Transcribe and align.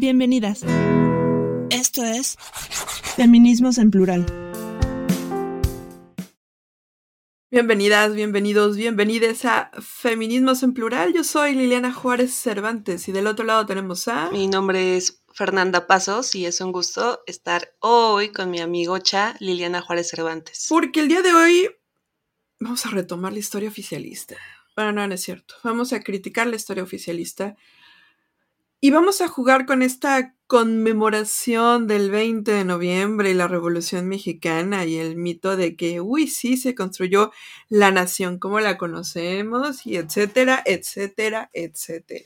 Bienvenidas. 0.00 0.62
Esto 1.68 2.02
es 2.02 2.38
Feminismos 3.16 3.76
en 3.76 3.90
Plural. 3.90 4.24
Bienvenidas, 7.50 8.14
bienvenidos, 8.14 8.78
bienvenides 8.78 9.44
a 9.44 9.70
Feminismos 9.78 10.62
en 10.62 10.72
Plural. 10.72 11.12
Yo 11.12 11.22
soy 11.22 11.54
Liliana 11.54 11.92
Juárez 11.92 12.32
Cervantes 12.32 13.08
y 13.08 13.12
del 13.12 13.26
otro 13.26 13.44
lado 13.44 13.66
tenemos 13.66 14.08
a... 14.08 14.30
Mi 14.30 14.48
nombre 14.48 14.96
es 14.96 15.22
Fernanda 15.34 15.86
Pasos 15.86 16.34
y 16.34 16.46
es 16.46 16.62
un 16.62 16.72
gusto 16.72 17.20
estar 17.26 17.74
hoy 17.80 18.30
con 18.30 18.50
mi 18.50 18.60
amigo 18.60 18.96
Cha, 19.00 19.36
Liliana 19.38 19.82
Juárez 19.82 20.08
Cervantes. 20.08 20.64
Porque 20.70 21.00
el 21.00 21.08
día 21.08 21.20
de 21.20 21.34
hoy 21.34 21.68
vamos 22.58 22.86
a 22.86 22.90
retomar 22.90 23.34
la 23.34 23.40
historia 23.40 23.68
oficialista. 23.68 24.38
Bueno, 24.74 24.92
no, 24.92 25.06
no 25.06 25.12
es 25.12 25.20
cierto. 25.20 25.56
Vamos 25.62 25.92
a 25.92 26.00
criticar 26.00 26.46
la 26.46 26.56
historia 26.56 26.82
oficialista 26.82 27.54
y 28.80 28.90
vamos 28.90 29.20
a 29.20 29.28
jugar 29.28 29.66
con 29.66 29.82
esta 29.82 30.34
conmemoración 30.46 31.86
del 31.86 32.10
20 32.10 32.50
de 32.50 32.64
noviembre 32.64 33.30
y 33.30 33.34
la 33.34 33.46
Revolución 33.46 34.08
Mexicana 34.08 34.84
y 34.86 34.96
el 34.96 35.16
mito 35.16 35.56
de 35.56 35.76
que, 35.76 36.00
uy, 36.00 36.26
sí, 36.26 36.56
se 36.56 36.74
construyó 36.74 37.30
la 37.68 37.90
nación 37.90 38.38
como 38.38 38.58
la 38.58 38.78
conocemos 38.78 39.86
y 39.86 39.96
etcétera, 39.96 40.62
etcétera, 40.64 41.50
etcétera. 41.52 42.24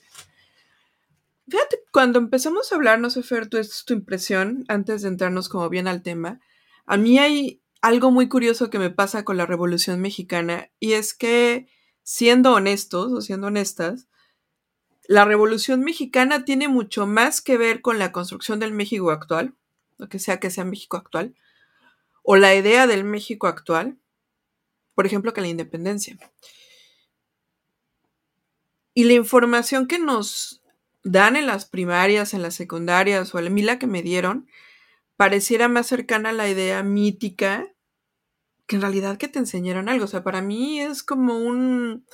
Fíjate, 1.46 1.80
cuando 1.92 2.18
empezamos 2.18 2.72
a 2.72 2.76
hablar, 2.76 3.00
no 3.00 3.10
sé, 3.10 3.22
Fer, 3.22 3.48
es 3.52 3.84
tu 3.84 3.92
impresión, 3.92 4.64
antes 4.68 5.02
de 5.02 5.08
entrarnos 5.08 5.48
como 5.48 5.68
bien 5.68 5.88
al 5.88 6.02
tema, 6.02 6.40
a 6.86 6.96
mí 6.96 7.18
hay 7.18 7.60
algo 7.82 8.10
muy 8.10 8.28
curioso 8.28 8.70
que 8.70 8.78
me 8.78 8.90
pasa 8.90 9.24
con 9.24 9.36
la 9.36 9.44
Revolución 9.44 10.00
Mexicana 10.00 10.70
y 10.80 10.92
es 10.92 11.12
que, 11.12 11.66
siendo 12.02 12.54
honestos 12.54 13.12
o 13.12 13.20
siendo 13.20 13.48
honestas, 13.48 14.08
la 15.06 15.24
Revolución 15.24 15.80
Mexicana 15.80 16.44
tiene 16.44 16.68
mucho 16.68 17.06
más 17.06 17.40
que 17.40 17.56
ver 17.58 17.80
con 17.80 17.98
la 17.98 18.12
construcción 18.12 18.58
del 18.60 18.72
México 18.72 19.10
actual, 19.10 19.54
lo 19.98 20.08
que 20.08 20.18
sea 20.18 20.40
que 20.40 20.50
sea 20.50 20.64
México 20.64 20.96
actual, 20.96 21.34
o 22.22 22.36
la 22.36 22.54
idea 22.54 22.86
del 22.86 23.04
México 23.04 23.46
actual, 23.46 23.98
por 24.94 25.06
ejemplo, 25.06 25.32
que 25.32 25.40
la 25.40 25.48
independencia. 25.48 26.16
Y 28.94 29.04
la 29.04 29.12
información 29.12 29.86
que 29.86 29.98
nos 29.98 30.62
dan 31.02 31.36
en 31.36 31.46
las 31.46 31.66
primarias, 31.66 32.32
en 32.32 32.42
las 32.42 32.54
secundarias 32.54 33.34
o 33.34 33.38
mí 33.50 33.62
la 33.62 33.78
que 33.78 33.86
me 33.86 34.02
dieron, 34.02 34.48
pareciera 35.16 35.68
más 35.68 35.86
cercana 35.86 36.30
a 36.30 36.32
la 36.32 36.48
idea 36.48 36.82
mítica 36.82 37.68
que 38.66 38.76
en 38.76 38.82
realidad 38.82 39.18
que 39.18 39.28
te 39.28 39.38
enseñaron 39.38 39.88
algo. 39.88 40.04
O 40.04 40.08
sea, 40.08 40.24
para 40.24 40.40
mí 40.40 40.80
es 40.80 41.02
como 41.02 41.36
un 41.36 42.06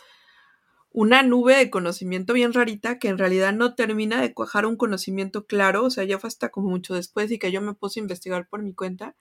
una 0.92 1.22
nube 1.22 1.56
de 1.56 1.70
conocimiento 1.70 2.32
bien 2.32 2.52
rarita 2.52 2.98
que 2.98 3.08
en 3.08 3.18
realidad 3.18 3.52
no 3.52 3.74
termina 3.74 4.20
de 4.20 4.34
cuajar 4.34 4.66
un 4.66 4.76
conocimiento 4.76 5.46
claro, 5.46 5.84
o 5.84 5.90
sea, 5.90 6.04
ya 6.04 6.18
fue 6.18 6.28
hasta 6.28 6.50
como 6.50 6.68
mucho 6.68 6.94
después 6.94 7.30
y 7.30 7.38
que 7.38 7.52
yo 7.52 7.62
me 7.62 7.74
puse 7.74 8.00
a 8.00 8.02
investigar 8.02 8.48
por 8.48 8.62
mi 8.62 8.74
cuenta, 8.74 9.14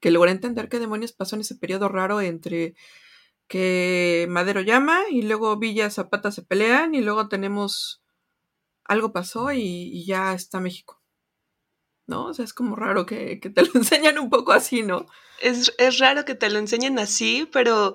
que 0.00 0.10
logré 0.10 0.32
entender 0.32 0.68
qué 0.68 0.80
demonios 0.80 1.12
pasó 1.12 1.36
en 1.36 1.42
ese 1.42 1.54
periodo 1.54 1.88
raro 1.88 2.20
entre 2.20 2.74
que 3.46 4.26
Madero 4.30 4.62
llama 4.62 5.00
y 5.10 5.22
luego 5.22 5.58
Villa 5.58 5.90
Zapata 5.90 6.32
se 6.32 6.42
pelean 6.42 6.94
y 6.94 7.02
luego 7.02 7.28
tenemos 7.28 8.02
algo 8.84 9.12
pasó 9.12 9.52
y, 9.52 10.04
ya 10.06 10.32
está 10.34 10.60
México. 10.60 11.00
¿No? 12.06 12.26
O 12.26 12.34
sea, 12.34 12.44
es 12.44 12.52
como 12.52 12.74
raro 12.74 13.06
que, 13.06 13.38
que, 13.40 13.50
te 13.50 13.62
lo 13.62 13.70
enseñan 13.74 14.18
un 14.18 14.30
poco 14.30 14.52
así, 14.52 14.82
¿no? 14.82 15.06
Es, 15.40 15.74
es 15.78 15.98
raro 15.98 16.24
que 16.24 16.34
te 16.34 16.50
lo 16.50 16.58
enseñen 16.58 16.98
así, 16.98 17.48
pero 17.52 17.94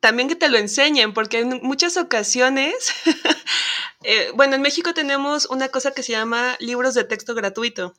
también 0.00 0.28
que 0.28 0.36
te 0.36 0.48
lo 0.48 0.58
enseñen, 0.58 1.14
porque 1.14 1.40
en 1.40 1.60
muchas 1.62 1.96
ocasiones, 1.96 2.92
eh, 4.02 4.30
bueno, 4.34 4.56
en 4.56 4.62
México 4.62 4.94
tenemos 4.94 5.46
una 5.46 5.68
cosa 5.68 5.92
que 5.92 6.02
se 6.02 6.12
llama 6.12 6.56
libros 6.60 6.94
de 6.94 7.04
texto 7.04 7.34
gratuito. 7.34 7.94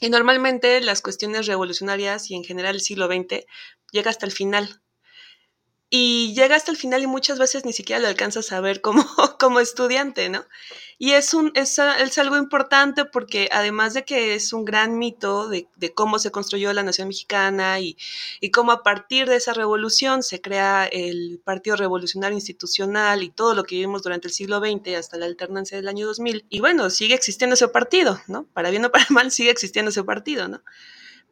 Y 0.00 0.10
normalmente 0.10 0.80
las 0.80 1.02
cuestiones 1.02 1.46
revolucionarias 1.46 2.30
y 2.30 2.34
en 2.34 2.44
general 2.44 2.76
el 2.76 2.80
siglo 2.80 3.06
XX 3.06 3.44
llega 3.92 4.10
hasta 4.10 4.26
el 4.26 4.32
final 4.32 4.82
y 5.90 6.34
llega 6.34 6.56
hasta 6.56 6.70
el 6.70 6.76
final 6.76 7.02
y 7.02 7.06
muchas 7.06 7.38
veces 7.38 7.64
ni 7.64 7.72
siquiera 7.72 8.00
lo 8.00 8.08
alcanzas 8.08 8.50
a 8.52 8.60
ver 8.60 8.80
como, 8.80 9.04
como 9.38 9.60
estudiante, 9.60 10.28
¿no? 10.28 10.44
Y 10.98 11.12
es, 11.12 11.34
un, 11.34 11.50
es, 11.54 11.78
es, 11.78 12.18
algo 12.18 12.36
importante 12.36 13.04
porque 13.04 13.48
además 13.52 13.94
de 13.94 14.04
que 14.04 14.34
es 14.34 14.52
un 14.52 14.64
gran 14.64 14.96
mito 14.96 15.48
de, 15.48 15.66
de 15.76 15.92
cómo 15.92 16.18
se 16.18 16.30
construyó 16.30 16.72
la 16.72 16.84
nación 16.84 17.08
mexicana 17.08 17.80
y, 17.80 17.96
y, 18.40 18.50
cómo 18.50 18.72
a 18.72 18.82
partir 18.82 19.28
de 19.28 19.36
esa 19.36 19.52
revolución 19.52 20.22
se 20.22 20.40
crea 20.40 20.86
el 20.86 21.40
Partido 21.44 21.76
Revolucionario 21.76 22.36
Institucional 22.36 23.22
y 23.22 23.30
todo 23.30 23.54
lo 23.54 23.64
que 23.64 23.74
vivimos 23.74 24.02
durante 24.02 24.28
el 24.28 24.34
siglo 24.34 24.60
XX 24.60 24.96
hasta 24.96 25.18
la 25.18 25.26
alternancia 25.26 25.76
del 25.76 25.88
año 25.88 26.06
2000. 26.06 26.46
Y 26.48 26.60
bueno, 26.60 26.88
sigue 26.90 27.14
existiendo 27.14 27.54
ese 27.54 27.68
partido, 27.68 28.20
¿no? 28.28 28.46
Para 28.52 28.70
bien 28.70 28.84
o 28.84 28.92
para 28.92 29.06
mal 29.10 29.30
sigue 29.32 29.50
existiendo 29.50 29.90
ese 29.90 30.04
partido, 30.04 30.48
¿no? 30.48 30.62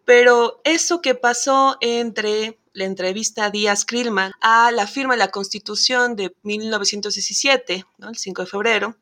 Pero 0.04 0.60
eso 0.64 1.00
que 1.00 1.14
pasó 1.14 1.76
entre 1.80 2.58
la 2.72 2.84
entrevista 2.84 3.50
Díaz 3.50 3.84
Krillman 3.84 4.32
a 4.40 4.70
la 4.72 4.86
firma 4.86 5.14
de 5.14 5.18
la 5.18 5.30
Constitución 5.30 6.16
de 6.16 6.34
1917, 6.42 7.84
¿no? 7.98 8.08
el 8.08 8.16
5 8.16 8.42
de 8.42 8.48
febrero, 8.48 8.96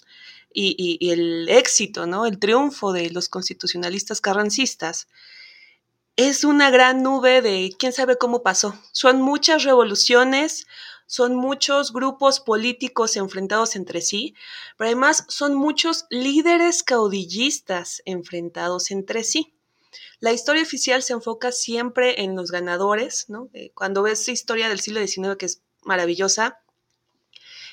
y, 0.52 0.98
y, 1.00 1.10
el 1.10 1.48
éxito, 1.48 2.06
¿no? 2.06 2.26
el 2.26 2.40
triunfo 2.40 2.92
de 2.92 3.10
los 3.10 3.28
constitucionalistas 3.28 4.20
carrancistas, 4.20 5.06
es 6.16 6.42
una 6.44 6.70
gran 6.70 7.02
nube 7.02 7.40
de 7.40 7.72
quién 7.78 7.92
sabe 7.92 8.18
cómo 8.18 8.42
pasó. 8.42 8.74
Son 8.92 9.22
muchas 9.22 9.62
revoluciones, 9.62 10.66
son 11.06 11.34
muchos 11.34 11.92
grupos 11.92 12.40
políticos 12.40 13.16
enfrentados 13.16 13.74
entre 13.74 14.00
sí, 14.00 14.34
pero 14.76 14.88
además 14.88 15.24
son 15.28 15.54
muchos 15.54 16.06
líderes 16.10 16.82
caudillistas 16.82 18.02
enfrentados 18.04 18.90
entre 18.90 19.24
sí. 19.24 19.54
La 20.20 20.32
historia 20.32 20.62
oficial 20.62 21.02
se 21.02 21.12
enfoca 21.12 21.52
siempre 21.52 22.22
en 22.22 22.36
los 22.36 22.50
ganadores, 22.50 23.26
¿no? 23.28 23.50
Eh, 23.54 23.72
cuando 23.74 24.02
ves 24.02 24.28
historia 24.28 24.68
del 24.68 24.80
siglo 24.80 25.00
XIX, 25.00 25.36
que 25.36 25.46
es 25.46 25.62
maravillosa, 25.82 26.60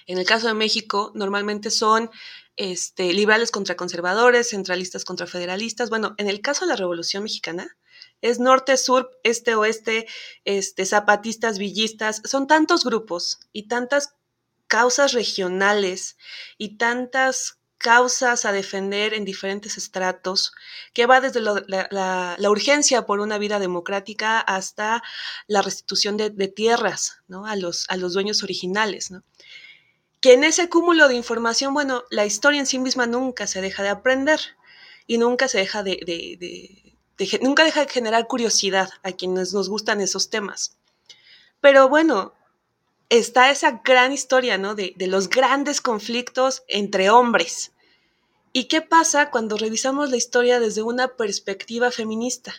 en 0.07 0.17
el 0.17 0.25
caso 0.25 0.47
de 0.47 0.53
México, 0.53 1.11
normalmente 1.15 1.69
son 1.69 2.09
este, 2.55 3.13
liberales 3.13 3.51
contra 3.51 3.75
conservadores, 3.75 4.49
centralistas 4.49 5.03
contra 5.03 5.27
federalistas. 5.27 5.89
Bueno, 5.89 6.15
en 6.17 6.29
el 6.29 6.41
caso 6.41 6.65
de 6.65 6.69
la 6.69 6.77
Revolución 6.77 7.23
Mexicana, 7.23 7.77
es 8.21 8.39
norte, 8.39 8.77
sur, 8.77 9.11
este, 9.23 9.55
oeste, 9.55 10.07
este, 10.45 10.85
zapatistas, 10.85 11.59
villistas. 11.59 12.21
Son 12.23 12.47
tantos 12.47 12.85
grupos 12.85 13.39
y 13.51 13.67
tantas 13.67 14.15
causas 14.67 15.13
regionales 15.13 16.17
y 16.57 16.77
tantas 16.77 17.56
causas 17.77 18.45
a 18.45 18.51
defender 18.51 19.13
en 19.13 19.25
diferentes 19.25 19.77
estratos, 19.77 20.53
que 20.93 21.05
va 21.05 21.21
desde 21.21 21.39
la, 21.41 22.37
urgencia 22.49 23.05
por 23.05 23.19
una 23.19 23.37
vida 23.37 23.59
democrática 23.59 24.39
hasta 24.39 25.03
la 25.47 25.61
restitución 25.61 26.17
de, 26.17 26.47
tierras 26.47 27.19
¿no? 27.27 27.45
a, 27.45 27.55
los, 27.55 27.85
a 27.89 27.97
los 27.97 28.13
dueños 28.13 28.43
originales. 28.43 29.11
¿no? 29.11 29.23
Que 30.19 30.33
en 30.33 30.43
ese 30.43 30.69
cúmulo 30.69 31.07
de 31.07 31.15
información, 31.15 31.73
bueno, 31.73 32.03
la 32.09 32.25
historia 32.25 32.59
en 32.59 32.65
sí 32.65 32.79
misma 32.79 33.05
nunca 33.05 33.45
se 33.47 33.61
deja 33.61 33.83
de 33.83 33.89
aprender 33.89 34.39
y 35.05 35.17
nunca 35.17 35.47
se 35.47 35.59
deja 35.59 35.83
de, 35.83 36.95
nunca 37.41 37.63
deja 37.63 37.81
de 37.85 37.91
generar 37.91 38.27
curiosidad 38.27 38.89
a 39.03 39.11
quienes 39.11 39.53
nos 39.53 39.69
gustan 39.69 40.01
esos 40.01 40.29
temas. 40.29 40.77
Pero 41.61 41.89
bueno, 41.89 42.33
está 43.09 43.51
esa 43.51 43.81
gran 43.83 44.11
historia, 44.13 44.57
¿no? 44.57 44.75
De, 44.75 44.93
de, 44.97 45.07
los 45.07 45.29
grandes 45.29 45.81
conflictos 45.81 46.63
entre 46.67 47.09
hombres. 47.09 47.71
¿Y 48.53 48.65
qué 48.65 48.81
pasa 48.81 49.29
cuando 49.29 49.57
revisamos 49.57 50.09
la 50.09 50.17
historia 50.17 50.59
desde 50.59 50.81
una 50.81 51.09
perspectiva 51.09 51.91
feminista? 51.91 52.53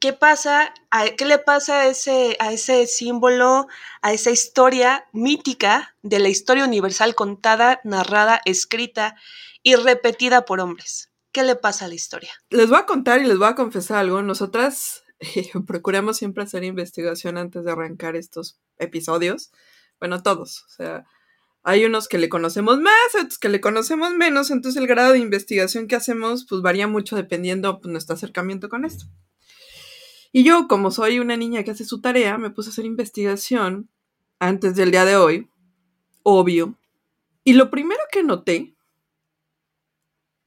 ¿Qué 0.00 0.12
pasa? 0.12 0.72
¿Qué 1.16 1.24
le 1.24 1.38
pasa 1.38 1.80
a 1.80 1.86
ese, 1.88 2.36
a 2.38 2.52
ese 2.52 2.86
símbolo, 2.86 3.66
a 4.00 4.12
esa 4.12 4.30
historia 4.30 5.06
mítica 5.12 5.96
de 6.02 6.20
la 6.20 6.28
historia 6.28 6.64
universal 6.64 7.16
contada, 7.16 7.80
narrada, 7.82 8.40
escrita 8.44 9.16
y 9.64 9.74
repetida 9.74 10.44
por 10.44 10.60
hombres? 10.60 11.10
¿Qué 11.32 11.42
le 11.42 11.56
pasa 11.56 11.86
a 11.86 11.88
la 11.88 11.96
historia? 11.96 12.30
Les 12.50 12.68
voy 12.68 12.78
a 12.78 12.86
contar 12.86 13.20
y 13.20 13.26
les 13.26 13.38
voy 13.38 13.48
a 13.48 13.56
confesar 13.56 13.98
algo. 13.98 14.22
Nosotras 14.22 15.02
procuramos 15.66 16.16
siempre 16.16 16.44
hacer 16.44 16.64
investigación 16.64 17.38
antes 17.38 17.64
de 17.64 17.72
arrancar 17.72 18.16
estos 18.16 18.58
episodios. 18.78 19.50
Bueno, 19.98 20.22
todos. 20.22 20.64
O 20.64 20.68
sea, 20.70 21.06
hay 21.62 21.84
unos 21.84 22.08
que 22.08 22.18
le 22.18 22.28
conocemos 22.28 22.80
más, 22.80 23.14
otros 23.14 23.38
que 23.38 23.48
le 23.48 23.60
conocemos 23.60 24.14
menos, 24.14 24.50
entonces 24.50 24.80
el 24.80 24.86
grado 24.86 25.12
de 25.12 25.18
investigación 25.18 25.86
que 25.86 25.96
hacemos 25.96 26.46
pues 26.48 26.62
varía 26.62 26.86
mucho 26.86 27.16
dependiendo 27.16 27.80
pues, 27.80 27.92
nuestro 27.92 28.14
acercamiento 28.14 28.68
con 28.68 28.84
esto. 28.84 29.06
Y 30.32 30.44
yo, 30.44 30.68
como 30.68 30.90
soy 30.90 31.18
una 31.18 31.36
niña 31.36 31.64
que 31.64 31.70
hace 31.70 31.84
su 31.84 32.00
tarea, 32.00 32.38
me 32.38 32.50
puse 32.50 32.70
a 32.70 32.72
hacer 32.72 32.84
investigación 32.84 33.90
antes 34.38 34.76
del 34.76 34.90
día 34.90 35.04
de 35.04 35.16
hoy, 35.16 35.50
obvio. 36.22 36.78
Y 37.44 37.54
lo 37.54 37.70
primero 37.70 38.00
que 38.12 38.22
noté 38.22 38.76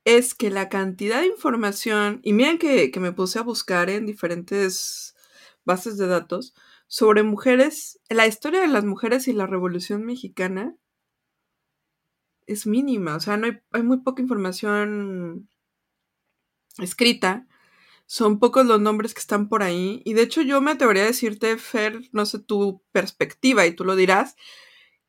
es 0.06 0.34
que 0.34 0.50
la 0.50 0.70
cantidad 0.70 1.22
de 1.22 1.28
información, 1.28 2.20
y 2.24 2.34
miren 2.34 2.58
que, 2.58 2.92
que 2.92 3.00
me 3.00 3.12
puse 3.12 3.40
a 3.40 3.44
buscar 3.44 3.90
en 3.90 4.06
diferentes 4.06 5.16
bases 5.64 5.98
de 5.98 6.08
datos 6.08 6.54
sobre 6.88 7.24
mujeres, 7.24 8.00
la 8.10 8.28
historia 8.28 8.62
de 8.62 8.68
las 8.68 8.84
mujeres 8.84 9.28
y 9.28 9.34
la 9.34 9.48
Revolución 9.48 10.04
Mexicana, 10.04 10.76
es 12.48 12.68
mínima, 12.68 13.16
o 13.16 13.20
sea, 13.20 13.38
no 13.38 13.48
hay, 13.48 13.60
hay 13.72 13.84
muy 13.84 14.02
poca 14.02 14.22
información 14.22 15.48
escrita. 16.80 17.48
Son 18.06 18.40
pocos 18.40 18.66
los 18.66 18.82
nombres 18.82 19.14
que 19.14 19.22
están 19.22 19.48
por 19.48 19.64
ahí. 19.64 20.02
Y 20.06 20.14
de 20.14 20.24
hecho 20.24 20.42
yo 20.42 20.62
me 20.62 20.72
atrevería 20.72 21.04
a 21.04 21.08
decirte, 21.08 21.58
Fer, 21.58 22.02
no 22.12 22.26
sé 22.26 22.40
tu 22.40 22.84
perspectiva 22.92 23.66
y 23.66 23.76
tú 23.76 23.86
lo 23.86 23.96
dirás, 23.96 24.36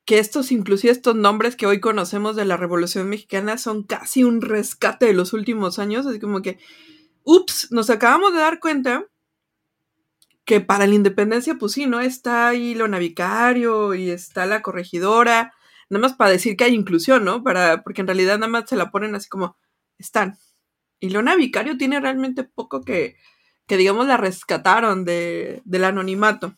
que 0.04 0.19
estos, 0.19 0.50
inclusive 0.52 0.93
estos 0.93 1.14
nombres 1.14 1.56
que 1.56 1.66
hoy 1.66 1.81
conocemos 1.81 2.37
de 2.37 2.44
la 2.44 2.56
Revolución 2.56 3.08
Mexicana 3.08 3.58
son 3.58 3.84
casi 3.84 4.25
un 4.25 4.40
rescate 4.40 5.06
de 5.06 5.12
los 5.12 5.32
últimos 5.32 5.78
años. 5.78 6.06
Así 6.06 6.19
como 6.19 6.43
que, 6.43 6.58
ups, 7.25 7.69
nos 7.70 7.90
acabamos 7.90 8.32
de 8.32 8.40
dar 8.40 8.60
cuenta 8.60 9.06
que 10.44 10.60
para 10.60 10.87
la 10.87 10.94
independencia, 10.94 11.54
pues 11.54 11.72
sí, 11.72 11.87
¿no? 11.87 12.00
Está 12.00 12.49
ahí 12.49 12.75
lo 12.75 12.88
Vicario 12.99 13.94
y 13.94 14.10
está 14.10 14.46
la 14.46 14.60
corregidora, 14.62 15.54
nada 15.88 16.02
más 16.02 16.14
para 16.14 16.31
decir 16.31 16.56
que 16.56 16.64
hay 16.64 16.75
inclusión, 16.75 17.25
¿no? 17.25 17.43
Para, 17.44 17.82
porque 17.82 18.00
en 18.00 18.08
realidad 18.08 18.38
nada 18.38 18.50
más 18.50 18.69
se 18.69 18.76
la 18.76 18.90
ponen 18.90 19.14
así 19.14 19.28
como 19.28 19.56
están. 19.98 20.38
Y 21.00 21.10
Leona 21.10 21.37
Vicario 21.37 21.76
tiene 21.76 22.00
realmente 22.00 22.44
poco 22.44 22.82
que, 22.82 23.16
que 23.66 23.76
digamos, 23.76 24.06
la 24.06 24.16
rescataron 24.16 25.05
de, 25.05 25.62
del 25.64 25.84
anonimato. 25.84 26.56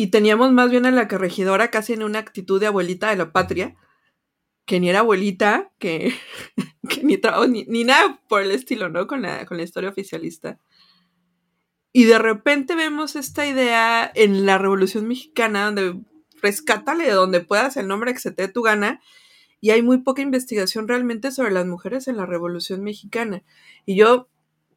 Y 0.00 0.06
teníamos 0.06 0.50
más 0.50 0.70
bien 0.70 0.86
a 0.86 0.90
la 0.90 1.08
corregidora 1.08 1.70
casi 1.70 1.92
en 1.92 2.02
una 2.02 2.20
actitud 2.20 2.58
de 2.58 2.68
abuelita 2.68 3.10
de 3.10 3.16
la 3.16 3.32
patria, 3.32 3.76
que 4.64 4.80
ni 4.80 4.88
era 4.88 5.00
abuelita, 5.00 5.72
que, 5.78 6.14
ni, 7.02 7.20
ni, 7.48 7.64
ni, 7.64 7.84
nada 7.84 8.18
por 8.26 8.40
el 8.40 8.50
estilo, 8.50 8.88
¿no? 8.88 9.06
Con 9.06 9.20
la, 9.20 9.44
con 9.44 9.58
la 9.58 9.62
historia 9.62 9.90
oficialista. 9.90 10.58
Y 11.92 12.04
de 12.04 12.18
repente 12.18 12.76
vemos 12.76 13.14
esta 13.14 13.46
idea 13.46 14.10
en 14.14 14.46
la 14.46 14.56
Revolución 14.56 15.06
Mexicana, 15.06 15.66
donde 15.66 16.00
rescátale 16.40 17.04
de 17.04 17.12
donde 17.12 17.40
puedas 17.40 17.76
el 17.76 17.86
nombre 17.86 18.14
que 18.14 18.20
se 18.20 18.30
te 18.30 18.46
dé 18.46 18.48
tu 18.50 18.62
gana, 18.62 19.02
y 19.60 19.68
hay 19.68 19.82
muy 19.82 19.98
poca 19.98 20.22
investigación 20.22 20.88
realmente 20.88 21.30
sobre 21.30 21.50
las 21.50 21.66
mujeres 21.66 22.08
en 22.08 22.16
la 22.16 22.24
Revolución 22.24 22.82
Mexicana. 22.82 23.42
Y 23.84 23.96
yo 23.96 24.29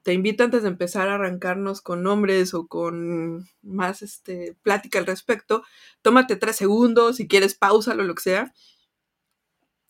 te 0.04 0.14
invito 0.14 0.44
antes 0.44 0.64
de 0.64 0.70
empezar 0.70 1.10
a 1.10 1.16
arrancarnos 1.16 1.82
con 1.82 2.04
nombres 2.04 2.54
o 2.54 2.68
con 2.68 3.48
más 3.62 4.02
este, 4.02 4.56
plática 4.62 5.00
al 5.00 5.06
respecto, 5.06 5.64
tómate 6.02 6.36
tres 6.36 6.56
segundos, 6.56 7.18
si 7.18 7.28
quieres 7.28 7.56
pausa 7.56 7.94
o 7.94 7.96
lo 7.96 8.16
que 8.16 8.24
sea. 8.24 8.54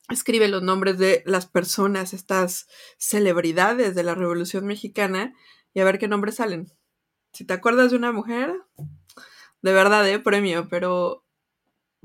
Escribe 0.09 0.47
los 0.47 0.63
nombres 0.63 0.97
de 0.97 1.23
las 1.25 1.47
personas, 1.47 2.13
estas 2.13 2.67
celebridades 2.97 3.95
de 3.95 4.03
la 4.03 4.15
Revolución 4.15 4.65
Mexicana, 4.65 5.33
y 5.73 5.79
a 5.79 5.85
ver 5.85 5.97
qué 5.99 6.07
nombres 6.07 6.35
salen 6.35 6.71
si 7.33 7.45
te 7.45 7.53
acuerdas 7.53 7.91
de 7.91 7.97
una 7.97 8.11
mujer, 8.11 8.53
de 9.61 9.73
verdad, 9.73 10.07
¿eh? 10.07 10.19
Premio, 10.19 10.67
pero 10.69 11.25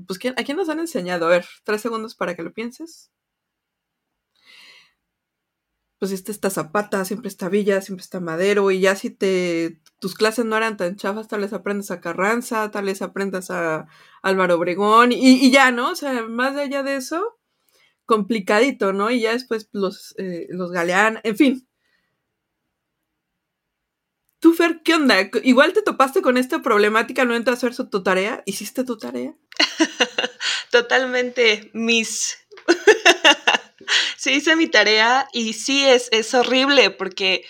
pues 0.07 0.19
¿a 0.25 0.43
quién 0.43 0.57
nos 0.57 0.69
han 0.69 0.79
enseñado? 0.79 1.27
A 1.27 1.29
ver, 1.29 1.45
tres 1.63 1.81
segundos 1.81 2.15
para 2.15 2.35
que 2.35 2.43
lo 2.43 2.53
pienses. 2.53 3.11
Pues 5.99 6.11
este 6.13 6.31
está 6.31 6.49
Zapata, 6.49 7.03
siempre 7.05 7.27
está 7.27 7.49
Villa, 7.49 7.81
siempre 7.81 8.03
está 8.03 8.19
Madero, 8.21 8.71
y 8.71 8.79
ya 8.79 8.95
si 8.95 9.09
te 9.09 9.81
tus 9.99 10.15
clases 10.15 10.45
no 10.45 10.55
eran 10.55 10.77
tan 10.77 10.95
chafas, 10.95 11.27
tal 11.27 11.41
vez 11.41 11.51
aprendas 11.53 11.91
a 11.91 11.99
Carranza, 11.99 12.71
tal 12.71 12.85
vez 12.85 13.01
aprendas 13.01 13.51
a 13.51 13.87
Álvaro 14.21 14.55
Obregón, 14.55 15.11
y, 15.11 15.51
ya, 15.51 15.71
¿no? 15.71 15.91
O 15.91 15.95
sea, 15.95 16.23
más 16.23 16.55
allá 16.55 16.83
de 16.83 16.95
eso, 16.95 17.37
complicadito, 18.05 18.93
¿no? 18.93 19.11
Y 19.11 19.21
ya 19.21 19.33
después 19.33 19.69
los, 19.73 20.15
eh, 20.17 20.47
los 20.51 20.71
en 21.23 21.37
fin, 21.37 21.69
Tú, 24.39 24.53
Fer, 24.53 24.81
¿qué 24.83 24.93
onda? 24.95 25.29
Igual 25.43 25.73
te 25.73 25.81
topaste 25.81 26.21
con 26.21 26.37
esta 26.37 26.61
problemática 26.61 27.25
no 27.25 27.35
entras 27.35 27.63
a 27.63 27.67
hacer 27.67 27.89
tu 27.89 28.03
tarea. 28.03 28.41
¿Hiciste 28.45 28.85
tu 28.85 28.97
tarea? 28.97 29.35
Totalmente, 30.71 31.69
mis. 31.73 32.37
Sí, 34.19 34.31
hice 34.31 34.55
mi 34.55 34.67
tarea 34.67 35.27
y 35.31 35.53
sí, 35.53 35.85
es, 35.85 36.09
es 36.11 36.33
horrible 36.33 36.91
porque, 36.91 37.45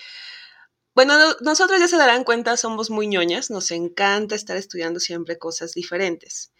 bueno, 0.94 1.14
nosotros 1.40 1.80
ya 1.80 1.88
se 1.88 1.96
darán 1.96 2.24
cuenta, 2.24 2.56
somos 2.56 2.90
muy 2.90 3.08
ñoñas, 3.08 3.50
nos 3.50 3.70
encanta 3.72 4.36
estar 4.36 4.56
estudiando 4.56 5.00
siempre 5.00 5.38
cosas 5.38 5.72
diferentes. 5.72 6.52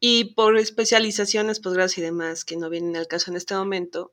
Y 0.00 0.34
por 0.34 0.58
especializaciones, 0.58 1.60
posgrados 1.60 1.98
y 1.98 2.02
demás 2.02 2.44
que 2.44 2.56
no 2.56 2.70
vienen 2.70 2.96
al 2.96 3.08
caso 3.08 3.30
en 3.30 3.36
este 3.38 3.54
momento, 3.54 4.12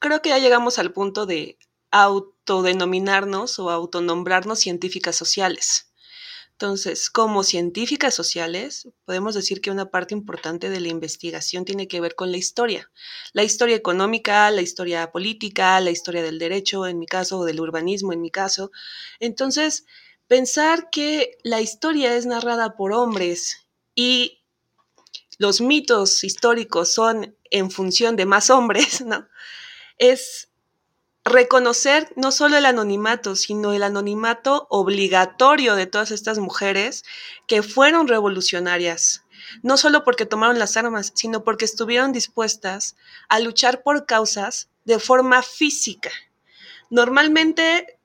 creo 0.00 0.20
que 0.20 0.30
ya 0.30 0.38
llegamos 0.38 0.78
al 0.78 0.92
punto 0.92 1.26
de 1.26 1.58
autodenominarnos 1.92 3.58
o 3.60 3.70
autonombrarnos 3.70 4.58
científicas 4.58 5.14
sociales. 5.14 5.91
Entonces, 6.62 7.10
como 7.10 7.42
científicas 7.42 8.14
sociales, 8.14 8.88
podemos 9.04 9.34
decir 9.34 9.60
que 9.60 9.72
una 9.72 9.90
parte 9.90 10.14
importante 10.14 10.70
de 10.70 10.78
la 10.78 10.90
investigación 10.90 11.64
tiene 11.64 11.88
que 11.88 12.00
ver 12.00 12.14
con 12.14 12.30
la 12.30 12.36
historia. 12.36 12.88
La 13.32 13.42
historia 13.42 13.74
económica, 13.74 14.48
la 14.52 14.62
historia 14.62 15.10
política, 15.10 15.80
la 15.80 15.90
historia 15.90 16.22
del 16.22 16.38
derecho, 16.38 16.86
en 16.86 17.00
mi 17.00 17.06
caso, 17.06 17.40
o 17.40 17.44
del 17.44 17.58
urbanismo, 17.58 18.12
en 18.12 18.20
mi 18.20 18.30
caso. 18.30 18.70
Entonces, 19.18 19.86
pensar 20.28 20.88
que 20.90 21.36
la 21.42 21.60
historia 21.60 22.14
es 22.14 22.26
narrada 22.26 22.76
por 22.76 22.92
hombres 22.92 23.66
y 23.96 24.44
los 25.38 25.60
mitos 25.60 26.22
históricos 26.22 26.94
son 26.94 27.36
en 27.50 27.72
función 27.72 28.14
de 28.14 28.26
más 28.26 28.50
hombres, 28.50 29.00
¿no? 29.04 29.26
Es 29.98 30.51
reconocer 31.24 32.12
no 32.16 32.32
solo 32.32 32.56
el 32.56 32.66
anonimato, 32.66 33.36
sino 33.36 33.72
el 33.72 33.82
anonimato 33.82 34.66
obligatorio 34.70 35.76
de 35.76 35.86
todas 35.86 36.10
estas 36.10 36.38
mujeres 36.38 37.04
que 37.46 37.62
fueron 37.62 38.08
revolucionarias, 38.08 39.24
no 39.62 39.76
solo 39.76 40.04
porque 40.04 40.26
tomaron 40.26 40.58
las 40.58 40.76
armas, 40.76 41.12
sino 41.14 41.44
porque 41.44 41.64
estuvieron 41.64 42.12
dispuestas 42.12 42.96
a 43.28 43.38
luchar 43.38 43.82
por 43.82 44.06
causas 44.06 44.68
de 44.84 44.98
forma 44.98 45.42
física. 45.42 46.10
Normalmente, 46.90 47.98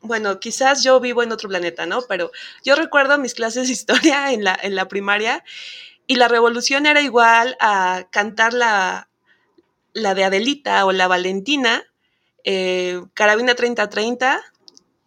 bueno, 0.00 0.40
quizás 0.40 0.82
yo 0.82 0.98
vivo 1.00 1.22
en 1.22 1.32
otro 1.32 1.48
planeta, 1.48 1.86
¿no? 1.86 2.02
Pero 2.02 2.32
yo 2.64 2.74
recuerdo 2.74 3.18
mis 3.18 3.34
clases 3.34 3.68
de 3.68 3.72
historia 3.72 4.32
en 4.32 4.42
la, 4.42 4.58
en 4.60 4.74
la 4.74 4.88
primaria 4.88 5.44
y 6.06 6.16
la 6.16 6.28
revolución 6.28 6.86
era 6.86 7.00
igual 7.00 7.56
a 7.60 8.08
cantar 8.10 8.52
la, 8.52 9.08
la 9.92 10.14
de 10.14 10.24
Adelita 10.24 10.84
o 10.84 10.92
la 10.92 11.06
Valentina 11.06 11.84
eh, 12.44 13.02
carabina 13.14 13.54
3030, 13.54 14.42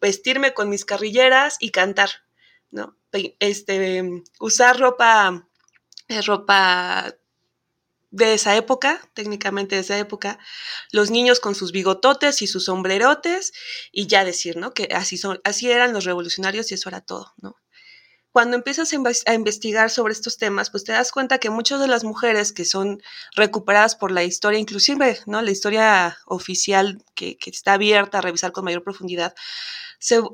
vestirme 0.01 0.53
con 0.53 0.69
mis 0.69 0.85
carrilleras 0.85 1.57
y 1.59 1.71
cantar, 1.71 2.09
¿no? 2.71 2.97
Este, 3.39 4.23
usar 4.39 4.79
ropa, 4.79 5.47
eh, 6.07 6.21
ropa 6.21 7.15
de 8.11 8.33
esa 8.33 8.55
época, 8.55 9.01
técnicamente 9.13 9.75
de 9.75 9.81
esa 9.81 9.97
época, 9.97 10.39
los 10.91 11.11
niños 11.11 11.39
con 11.39 11.55
sus 11.55 11.71
bigototes 11.71 12.41
y 12.41 12.47
sus 12.47 12.65
sombrerotes, 12.65 13.53
y 13.91 14.07
ya 14.07 14.25
decir, 14.25 14.57
¿no? 14.57 14.73
Que 14.73 14.89
así, 14.93 15.17
son, 15.17 15.39
así 15.43 15.69
eran 15.69 15.93
los 15.93 16.05
revolucionarios 16.05 16.71
y 16.71 16.75
eso 16.75 16.89
era 16.89 17.01
todo, 17.01 17.33
¿no? 17.37 17.57
Cuando 18.37 18.55
empiezas 18.55 18.93
a 19.25 19.33
investigar 19.33 19.89
sobre 19.89 20.13
estos 20.13 20.37
temas, 20.37 20.69
pues 20.69 20.83
te 20.83 20.91
das 20.91 21.11
cuenta 21.11 21.39
que 21.39 21.49
muchas 21.49 21.79
de 21.79 21.87
las 21.87 22.03
mujeres 22.03 22.53
que 22.53 22.65
son 22.65 23.01
recuperadas 23.35 23.95
por 23.95 24.11
la 24.11 24.23
historia, 24.23 24.59
inclusive 24.59 25.17
¿no? 25.25 25.41
la 25.41 25.49
historia 25.49 26.19
oficial 26.27 27.03
que, 27.15 27.35
está 27.47 27.73
abierta 27.73 28.19
a 28.19 28.21
revisar 28.21 28.51
con 28.51 28.65
mayor 28.65 28.83
profundidad, 28.83 29.33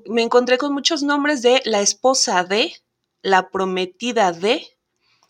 me 0.09 0.21
encontré 0.21 0.57
con 0.57 0.73
muchos 0.73 1.01
nombres 1.01 1.41
de 1.43 1.61
la 1.63 1.79
esposa 1.79 2.43
de, 2.43 2.73
la 3.21 3.49
prometida 3.51 4.33
de, 4.33 4.67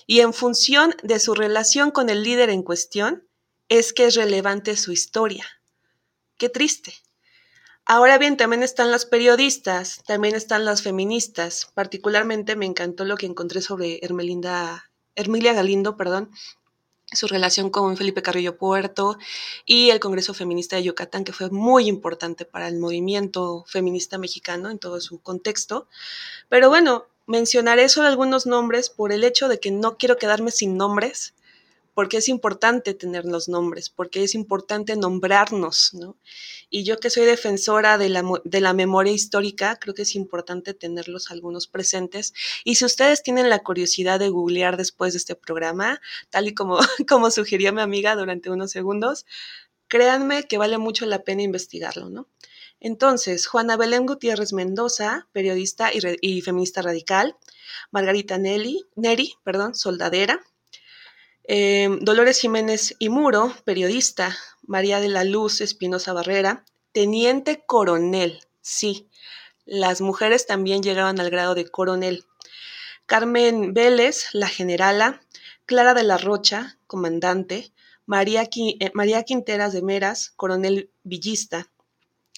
y 0.08 0.22
en 0.22 0.34
función 0.34 0.96
de 1.04 1.20
su 1.20 1.36
relación 1.36 1.92
con 1.92 2.10
el 2.10 2.24
líder 2.24 2.50
en 2.50 2.64
cuestión, 2.64 3.28
es 3.70 3.94
que 3.94 4.08
es 4.08 4.16
relevante 4.16 4.78
su 4.78 4.92
historia. 4.92 5.46
Qué 6.40 6.50
triste. 6.50 6.96
Ahora 7.86 8.18
bien, 8.18 8.38
también 8.38 8.64
están 8.64 8.92
las 8.92 9.06
periodistas, 9.06 10.04
también 10.06 10.36
están 10.36 10.64
las 10.64 10.82
feministas. 10.82 11.68
Particularmente 11.74 12.56
me 12.56 12.66
encantó 12.66 13.04
lo 13.04 13.18
que 13.18 13.26
encontré 13.26 13.62
sobre 13.62 14.00
Hermelinda, 14.02 14.90
Hermilia 15.16 15.52
Galindo, 15.52 15.98
perdón, 15.98 16.32
su 17.12 17.28
relación 17.28 17.70
con 17.70 17.98
Felipe 17.98 18.22
Carrillo 18.22 18.58
Puerto 18.58 19.18
y 19.66 19.90
el 19.90 20.00
Congreso 20.00 20.34
Feminista 20.34 20.78
de 20.78 20.84
Yucatán, 20.84 21.26
que 21.26 21.34
fue 21.34 21.50
muy 21.50 21.88
importante 21.88 22.46
para 22.46 22.70
el 22.70 22.80
movimiento 22.80 23.66
feminista 23.68 24.18
mexicano 24.18 24.70
en 24.70 24.80
todo 24.80 25.02
su 25.02 25.20
contexto. 25.22 25.90
Pero 26.48 26.70
bueno, 26.70 27.08
mencionaré 27.26 27.90
solo 27.90 28.08
algunos 28.08 28.46
nombres 28.46 28.90
por 28.90 29.12
el 29.12 29.26
hecho 29.26 29.50
de 29.50 29.60
que 29.60 29.72
no 29.72 29.98
quiero 29.98 30.16
quedarme 30.18 30.52
sin 30.52 30.78
nombres 30.78 31.34
porque 31.94 32.18
es 32.18 32.28
importante 32.28 32.94
tener 32.94 33.26
los 33.26 33.48
nombres, 33.48 33.90
porque 33.90 34.24
es 34.24 34.36
importante 34.36 34.96
nombrarnos, 34.96 35.94
¿no? 35.94 36.18
Y 36.70 36.84
yo 36.84 37.00
que 37.00 37.10
soy 37.10 37.26
defensora 37.26 37.98
de 37.98 38.10
la, 38.10 38.24
de 38.44 38.62
la 38.62 38.74
memoria 38.74 39.14
histórica, 39.14 39.78
creo 39.80 39.94
que 39.94 40.02
es 40.02 40.16
importante 40.16 40.74
tenerlos 40.74 41.30
algunos 41.30 41.68
presentes. 41.68 42.34
Y 42.64 42.76
si 42.76 42.86
ustedes 42.86 43.22
tienen 43.22 43.50
la 43.50 43.60
curiosidad 43.60 44.20
de 44.20 44.30
googlear 44.30 44.76
después 44.78 45.14
de 45.14 45.18
este 45.18 45.36
programa, 45.36 46.02
tal 46.30 46.48
y 46.48 46.56
como, 46.56 46.80
como 47.08 47.30
sugirió 47.30 47.72
mi 47.74 47.82
amiga 47.82 48.16
durante 48.16 48.50
unos 48.50 48.72
segundos, 48.72 49.26
créanme 49.88 50.48
que 50.48 50.58
vale 50.58 50.80
mucho 50.80 51.06
la 51.06 51.24
pena 51.24 51.44
investigarlo, 51.44 52.10
¿no? 52.10 52.28
Entonces, 52.80 53.48
Juana 53.48 53.78
Belén 53.78 54.06
Gutiérrez 54.06 54.52
Mendoza, 54.52 55.28
periodista 55.32 55.92
y, 55.94 56.00
y 56.22 56.42
feminista 56.42 56.82
radical, 56.82 57.38
Margarita 57.92 58.38
Nelly, 58.38 58.86
Neri, 58.96 59.36
perdón, 59.44 59.74
soldadera, 59.74 60.42
Em, 61.46 62.00
Dolores 62.00 62.40
Jiménez 62.40 62.96
y 63.00 63.10
Muro, 63.10 63.54
periodista, 63.66 64.38
María 64.66 65.00
de 65.00 65.10
la 65.10 65.24
Luz 65.24 65.62
Espinosa 65.62 66.14
Barrera, 66.14 66.64
teniente 66.94 67.64
coronel, 67.66 68.42
sí. 68.62 69.10
Las 69.66 70.02
mujeres 70.02 70.46
también 70.46 70.84
llegaban 70.84 71.20
al 71.20 71.30
grado 71.30 71.56
de 71.56 71.70
coronel. 71.70 72.26
Carmen 73.06 73.74
Vélez, 73.74 74.28
la 74.34 74.48
generala, 74.48 75.22
Clara 75.66 75.94
de 75.94 76.04
la 76.04 76.18
Rocha, 76.18 76.78
comandante, 76.88 77.74
María, 78.06 78.44
eh, 78.44 78.92
María 78.94 79.24
Quinteras 79.24 79.74
de 79.74 79.82
Meras, 79.82 80.32
coronel 80.36 80.92
villista, 81.04 81.70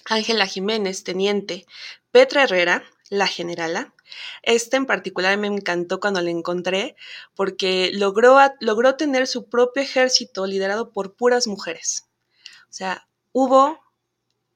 Ángela 0.06 0.46
Jiménez, 0.46 1.04
teniente, 1.04 1.66
Petra 2.12 2.44
Herrera, 2.44 2.84
la 3.10 3.26
generala. 3.26 3.95
Esta 4.44 4.78
en 4.78 4.86
particular 4.86 5.38
me 5.38 5.48
encantó 5.48 6.00
cuando 6.00 6.22
la 6.22 6.30
encontré 6.30 6.96
porque 7.36 7.92
logró, 7.94 8.38
logró 8.60 8.96
tener 8.96 9.28
su 9.28 9.50
propio 9.50 9.84
ejército 9.84 10.46
liderado 10.46 10.92
por 10.92 11.16
puras 11.16 11.48
mujeres. 11.48 12.06
O 12.70 12.74
sea, 12.74 13.08
hubo, 13.32 13.80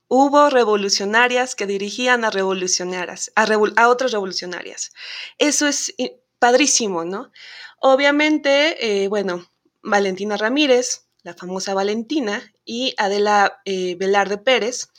hubo 0.08 0.50
revolucionarias 0.50 1.56
que 1.56 1.66
dirigían 1.66 2.26
a 2.26 2.30
revolucionarias, 2.30 3.32
a, 3.36 3.46
a 3.76 3.90
otras 3.90 4.12
revolucionarias. 4.12 4.92
Eso 5.38 5.68
es 5.68 5.94
padrísimo, 6.40 7.06
¿no? 7.06 7.32
Obviamente, 7.80 9.04
eh, 9.04 9.08
bueno, 9.08 9.50
Valentina 9.82 10.38
Ramírez, 10.38 11.08
la 11.24 11.34
famosa 11.34 11.74
Valentina, 11.74 12.54
y 12.66 12.94
Adela 12.98 13.62
eh, 13.66 13.96
Velarde 13.96 14.38
Pérez, 14.38 14.90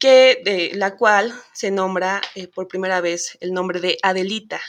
que 0.00 0.40
de 0.44 0.72
la 0.74 0.96
cual 0.96 1.32
se 1.52 1.70
nombra 1.70 2.22
eh, 2.34 2.48
por 2.48 2.66
primera 2.66 3.00
vez 3.00 3.38
el 3.40 3.52
nombre 3.52 3.80
de 3.80 3.98
Adelita. 4.02 4.60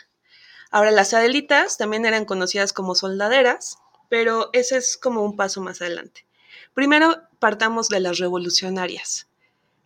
Ahora, 0.70 0.92
las 0.92 1.14
Adelitas 1.14 1.78
también 1.78 2.06
eran 2.06 2.26
conocidas 2.26 2.74
como 2.74 2.94
soldaderas, 2.94 3.80
pero 4.10 4.50
ese 4.54 4.78
es 4.78 4.98
como 4.98 5.24
un 5.24 5.36
paso 5.38 5.62
más 5.62 5.82
adelante. 5.82 6.26
Primero, 6.74 7.16
partamos 7.40 7.88
de 7.88 8.02
las 8.02 8.20
revolucionarias. 8.20 9.28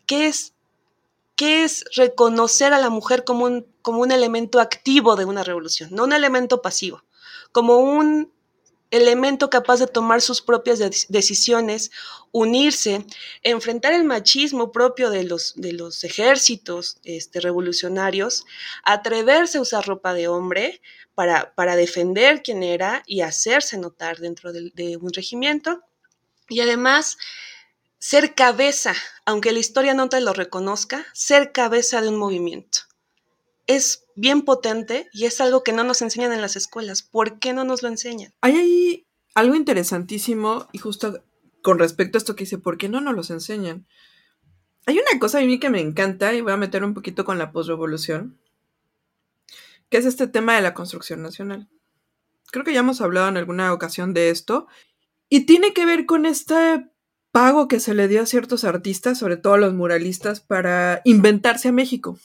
¿Qué 0.08 0.28
es, 0.28 0.54
qué 1.36 1.64
es 1.64 1.86
reconocer 1.96 2.74
a 2.74 2.80
la 2.80 2.90
mujer 2.90 3.24
como 3.24 3.46
un, 3.46 3.68
como 3.82 4.02
un 4.02 4.12
elemento 4.12 4.60
activo 4.60 5.16
de 5.16 5.26
una 5.26 5.44
revolución, 5.44 5.90
no 5.92 6.06
un 6.06 6.14
elemento 6.14 6.62
pasivo, 6.62 7.04
como 7.52 7.78
un 7.78 8.32
elemento 8.96 9.50
capaz 9.50 9.80
de 9.80 9.88
tomar 9.88 10.22
sus 10.22 10.42
propias 10.42 10.80
decisiones, 11.10 11.92
unirse, 12.32 13.06
enfrentar 13.44 13.94
el 13.94 14.04
machismo 14.04 14.72
propio 14.72 15.10
de 15.10 15.24
los, 15.24 15.54
de 15.56 15.74
los 15.74 16.04
ejércitos 16.04 16.98
este, 17.04 17.40
revolucionarios, 17.40 18.46
atreverse 18.84 19.58
a 19.58 19.62
usar 19.62 19.86
ropa 19.86 20.14
de 20.14 20.28
hombre 20.28 20.82
para, 21.14 21.54
para 21.56 21.76
defender 21.76 22.42
quién 22.44 22.64
era 22.64 23.04
y 23.06 23.22
hacerse 23.22 23.78
notar 23.78 24.18
dentro 24.18 24.52
de, 24.52 24.72
de 24.74 24.98
un 24.98 25.14
regimiento. 25.14 25.84
Y 26.50 26.62
además, 26.62 27.18
ser 27.98 28.36
cabeza, 28.36 28.94
aunque 29.26 29.52
la 29.52 29.60
historia 29.60 29.94
no 29.94 30.10
te 30.10 30.22
lo 30.22 30.34
reconozca, 30.34 31.06
ser 31.14 31.52
cabeza 31.52 32.02
de 32.02 32.10
un 32.10 32.18
movimiento. 32.18 32.80
Es 33.68 34.06
bien 34.16 34.44
potente 34.44 35.08
y 35.12 35.26
es 35.26 35.42
algo 35.42 35.64
que 35.64 35.74
no 35.74 35.84
nos 35.84 36.02
enseñan 36.02 36.34
en 36.34 36.42
las 36.42 36.56
escuelas. 36.56 37.02
¿Por 37.02 37.40
qué 37.40 37.54
no 37.54 37.64
nos 37.64 37.84
lo 37.84 37.90
enseñan? 37.90 38.34
Hay 38.42 38.56
ahí 38.58 39.08
algo 39.34 39.56
interesantísimo 39.56 40.68
y 40.72 40.78
justo 40.78 41.24
con 41.62 41.80
respecto 41.80 42.18
a 42.18 42.20
esto 42.20 42.36
que 42.36 42.44
dice, 42.44 42.58
¿por 42.58 42.78
qué 42.78 42.90
no 42.90 43.02
nos 43.02 43.16
los 43.16 43.30
enseñan? 43.32 43.88
Hay 44.86 45.00
una 45.00 45.20
cosa 45.20 45.40
a 45.40 45.42
mí 45.42 45.60
que 45.60 45.70
me 45.70 45.82
encanta 45.82 46.34
y 46.34 46.42
voy 46.42 46.52
a 46.52 46.58
meter 46.58 46.84
un 46.84 46.94
poquito 46.94 47.26
con 47.26 47.40
la 47.40 47.52
postrevolución, 47.52 48.40
que 49.90 49.98
es 49.98 50.06
este 50.06 50.28
tema 50.28 50.56
de 50.56 50.62
la 50.62 50.76
construcción 50.76 51.24
nacional. 51.24 51.68
Creo 52.52 52.64
que 52.64 52.74
ya 52.74 52.82
hemos 52.82 53.02
hablado 53.02 53.28
en 53.30 53.38
alguna 53.38 53.74
ocasión 53.74 54.14
de 54.14 54.30
esto 54.30 54.68
y 55.28 55.42
tiene 55.42 55.74
que 55.74 55.86
ver 55.86 56.06
con 56.06 56.26
este 56.26 56.88
pago 57.32 57.68
que 57.68 57.80
se 57.80 57.96
le 57.96 58.08
dio 58.08 58.22
a 58.22 58.28
ciertos 58.28 58.64
artistas, 58.64 59.18
sobre 59.18 59.38
todo 59.38 59.56
a 59.56 59.58
los 59.58 59.74
muralistas, 59.74 60.40
para 60.40 61.02
inventarse 61.04 61.70
a 61.70 61.74
México. 61.74 62.20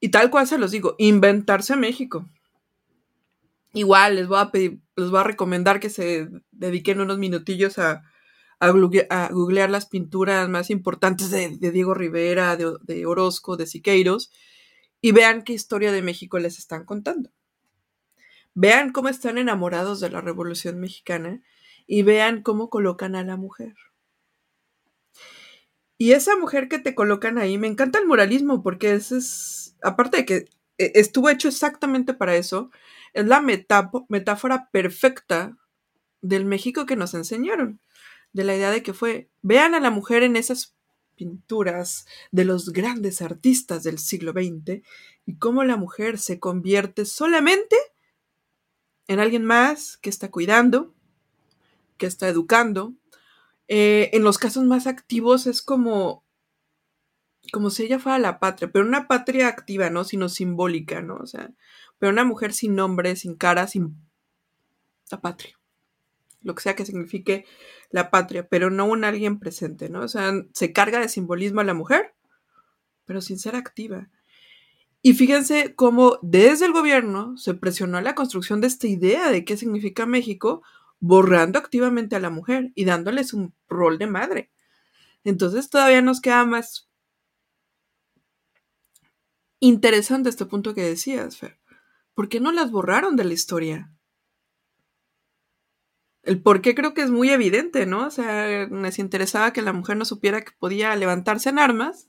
Y 0.00 0.08
tal 0.08 0.30
cual 0.30 0.46
se 0.46 0.58
los 0.58 0.70
digo, 0.70 0.96
inventarse 0.98 1.76
México. 1.76 2.26
Igual 3.74 4.16
les 4.16 4.26
voy 4.26 4.38
a 4.40 4.50
pedir, 4.50 4.80
les 4.96 5.10
voy 5.10 5.20
a 5.20 5.24
recomendar 5.24 5.78
que 5.78 5.90
se 5.90 6.28
dediquen 6.50 7.00
unos 7.00 7.18
minutillos 7.18 7.78
a, 7.78 8.02
a, 8.60 9.28
googlear 9.30 9.70
las 9.70 9.86
pinturas 9.86 10.48
más 10.48 10.70
importantes 10.70 11.30
de, 11.30 11.58
Diego 11.70 11.94
Rivera, 11.94 12.56
de, 12.56 13.06
Orozco, 13.06 13.56
de 13.56 13.66
Siqueiros, 13.66 14.30
y 15.00 15.12
vean 15.12 15.42
qué 15.42 15.52
historia 15.54 15.92
de 15.92 16.02
México 16.02 16.38
les 16.38 16.58
están 16.58 16.84
contando. 16.84 17.30
Vean 18.54 18.92
cómo 18.92 19.08
están 19.08 19.38
enamorados 19.38 20.00
de 20.00 20.10
la 20.10 20.20
Revolución 20.20 20.80
Mexicana 20.80 21.42
y 21.86 22.02
vean 22.02 22.42
cómo 22.42 22.68
colocan 22.68 23.16
a 23.16 23.24
la 23.24 23.36
mujer. 23.36 23.74
Y 26.00 26.12
esa 26.12 26.34
mujer 26.34 26.68
que 26.68 26.78
te 26.78 26.94
colocan 26.94 27.36
ahí, 27.36 27.58
me 27.58 27.66
encanta 27.66 27.98
el 27.98 28.06
muralismo 28.06 28.62
porque 28.62 28.94
es, 28.94 29.76
aparte 29.82 30.16
de 30.16 30.24
que 30.24 30.34
e, 30.78 30.92
estuvo 30.94 31.28
hecho 31.28 31.48
exactamente 31.48 32.14
para 32.14 32.36
eso, 32.36 32.70
es 33.12 33.26
la 33.26 33.42
metáfora 33.42 34.70
perfecta 34.72 35.58
del 36.22 36.46
México 36.46 36.86
que 36.86 36.96
nos 36.96 37.12
enseñaron, 37.12 37.82
de 38.32 38.44
la 38.44 38.56
idea 38.56 38.70
de 38.70 38.82
que 38.82 38.94
fue, 38.94 39.28
vean 39.42 39.74
a 39.74 39.80
la 39.80 39.90
mujer 39.90 40.22
en 40.22 40.36
esas 40.36 40.74
pinturas 41.16 42.06
de 42.30 42.46
los 42.46 42.70
grandes 42.70 43.20
artistas 43.20 43.82
del 43.82 43.98
siglo 43.98 44.32
XX 44.32 44.80
y 45.26 45.36
cómo 45.36 45.64
la 45.64 45.76
mujer 45.76 46.18
se 46.18 46.40
convierte 46.40 47.04
solamente 47.04 47.76
en 49.06 49.20
alguien 49.20 49.44
más 49.44 49.98
que 49.98 50.08
está 50.08 50.30
cuidando, 50.30 50.94
que 51.98 52.06
está 52.06 52.26
educando, 52.26 52.94
eh, 53.72 54.10
en 54.16 54.24
los 54.24 54.36
casos 54.36 54.64
más 54.64 54.88
activos 54.88 55.46
es 55.46 55.62
como, 55.62 56.24
como 57.52 57.70
si 57.70 57.84
ella 57.84 58.00
fuera 58.00 58.18
la 58.18 58.40
patria, 58.40 58.68
pero 58.72 58.84
una 58.84 59.06
patria 59.06 59.46
activa, 59.46 59.90
¿no? 59.90 60.02
Sino 60.02 60.28
simbólica, 60.28 61.02
¿no? 61.02 61.14
O 61.14 61.26
sea, 61.26 61.52
pero 62.00 62.10
una 62.10 62.24
mujer 62.24 62.52
sin 62.52 62.74
nombre, 62.74 63.14
sin 63.14 63.36
cara, 63.36 63.68
sin 63.68 63.94
la 65.08 65.20
patria. 65.20 65.56
Lo 66.42 66.56
que 66.56 66.62
sea 66.62 66.74
que 66.74 66.84
signifique 66.84 67.46
la 67.90 68.10
patria, 68.10 68.48
pero 68.48 68.70
no 68.70 68.86
un 68.86 69.04
alguien 69.04 69.38
presente, 69.38 69.88
¿no? 69.88 70.00
O 70.00 70.08
sea, 70.08 70.32
se 70.52 70.72
carga 70.72 70.98
de 70.98 71.08
simbolismo 71.08 71.60
a 71.60 71.64
la 71.64 71.74
mujer, 71.74 72.12
pero 73.04 73.20
sin 73.20 73.38
ser 73.38 73.54
activa. 73.54 74.08
Y 75.00 75.12
fíjense 75.14 75.76
cómo 75.76 76.18
desde 76.22 76.66
el 76.66 76.72
gobierno 76.72 77.36
se 77.36 77.54
presionó 77.54 78.00
la 78.00 78.16
construcción 78.16 78.60
de 78.60 78.66
esta 78.66 78.88
idea 78.88 79.30
de 79.30 79.44
qué 79.44 79.56
significa 79.56 80.06
México 80.06 80.62
borrando 81.00 81.58
activamente 81.58 82.14
a 82.14 82.20
la 82.20 82.30
mujer 82.30 82.72
y 82.74 82.84
dándoles 82.84 83.32
un 83.32 83.54
rol 83.68 83.98
de 83.98 84.06
madre. 84.06 84.50
Entonces 85.24 85.68
todavía 85.70 86.02
nos 86.02 86.20
queda 86.20 86.44
más 86.44 86.88
interesante 89.58 90.28
este 90.28 90.46
punto 90.46 90.74
que 90.74 90.82
decías, 90.82 91.36
Fer. 91.36 91.58
¿Por 92.14 92.28
qué 92.28 92.40
no 92.40 92.52
las 92.52 92.70
borraron 92.70 93.16
de 93.16 93.24
la 93.24 93.32
historia? 93.32 93.92
El 96.22 96.42
por 96.42 96.60
qué 96.60 96.74
creo 96.74 96.92
que 96.92 97.02
es 97.02 97.10
muy 97.10 97.30
evidente, 97.30 97.86
¿no? 97.86 98.06
O 98.06 98.10
sea, 98.10 98.66
les 98.66 98.98
interesaba 98.98 99.52
que 99.52 99.62
la 99.62 99.72
mujer 99.72 99.96
no 99.96 100.04
supiera 100.04 100.42
que 100.42 100.52
podía 100.58 100.94
levantarse 100.96 101.48
en 101.48 101.58
armas, 101.58 102.08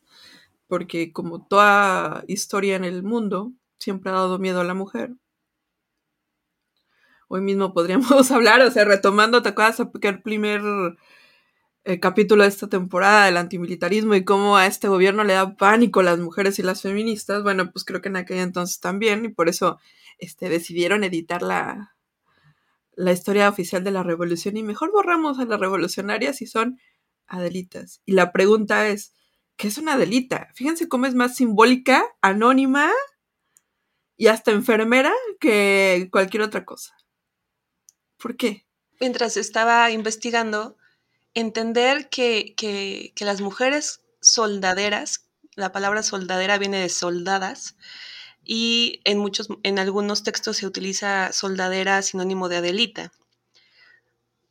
porque 0.67 1.13
como 1.13 1.45
toda 1.45 2.25
historia 2.27 2.75
en 2.75 2.83
el 2.83 3.03
mundo, 3.03 3.53
siempre 3.77 4.11
ha 4.11 4.15
dado 4.15 4.37
miedo 4.37 4.59
a 4.59 4.65
la 4.65 4.73
mujer 4.73 5.15
hoy 7.31 7.41
mismo 7.41 7.73
podríamos 7.73 8.29
hablar, 8.31 8.61
o 8.61 8.69
sea, 8.71 8.83
retomando, 8.83 9.41
¿te 9.41 9.49
acuerdas 9.49 9.81
el 10.01 10.21
primer 10.21 10.61
eh, 11.85 11.99
capítulo 12.01 12.43
de 12.43 12.49
esta 12.49 12.67
temporada 12.67 13.25
del 13.25 13.37
antimilitarismo 13.37 14.15
y 14.15 14.25
cómo 14.25 14.57
a 14.57 14.67
este 14.67 14.89
gobierno 14.89 15.23
le 15.23 15.33
da 15.33 15.55
pánico 15.55 16.03
las 16.03 16.19
mujeres 16.19 16.59
y 16.59 16.63
las 16.63 16.81
feministas? 16.81 17.41
Bueno, 17.41 17.71
pues 17.71 17.85
creo 17.85 18.01
que 18.01 18.09
en 18.09 18.17
aquel 18.17 18.39
entonces 18.39 18.81
también, 18.81 19.23
y 19.23 19.29
por 19.29 19.47
eso 19.47 19.79
este, 20.17 20.49
decidieron 20.49 21.05
editar 21.05 21.41
la, 21.41 21.95
la 22.95 23.13
historia 23.13 23.47
oficial 23.47 23.81
de 23.85 23.91
la 23.91 24.03
revolución 24.03 24.57
y 24.57 24.63
mejor 24.63 24.91
borramos 24.91 25.39
a 25.39 25.45
las 25.45 25.59
revolucionarias 25.59 26.41
y 26.41 26.47
son 26.47 26.79
Adelitas. 27.27 28.01
Y 28.05 28.11
la 28.11 28.33
pregunta 28.33 28.89
es, 28.89 29.13
¿qué 29.55 29.69
es 29.69 29.77
una 29.77 29.93
Adelita? 29.93 30.49
Fíjense 30.53 30.89
cómo 30.89 31.05
es 31.05 31.15
más 31.15 31.37
simbólica, 31.37 32.03
anónima 32.21 32.91
y 34.17 34.27
hasta 34.27 34.51
enfermera 34.51 35.13
que 35.39 36.09
cualquier 36.11 36.43
otra 36.43 36.65
cosa. 36.65 36.93
¿Por 38.21 38.37
qué? 38.37 38.65
Mientras 38.99 39.35
estaba 39.35 39.89
investigando, 39.89 40.77
entender 41.33 42.09
que, 42.09 42.53
que, 42.55 43.13
las 43.25 43.41
mujeres 43.41 44.01
soldaderas, 44.21 45.25
la 45.55 45.71
palabra 45.71 46.03
soldadera 46.03 46.59
viene 46.59 46.79
de 46.79 46.89
soldadas, 46.89 47.75
y 48.43 49.01
en 49.05 49.17
muchos, 49.17 49.47
en 49.63 49.79
algunos 49.79 50.23
textos 50.23 50.57
se 50.57 50.67
utiliza 50.67 51.31
soldadera 51.31 52.01
sinónimo 52.01 52.47
de 52.47 52.57
Adelita. 52.57 53.11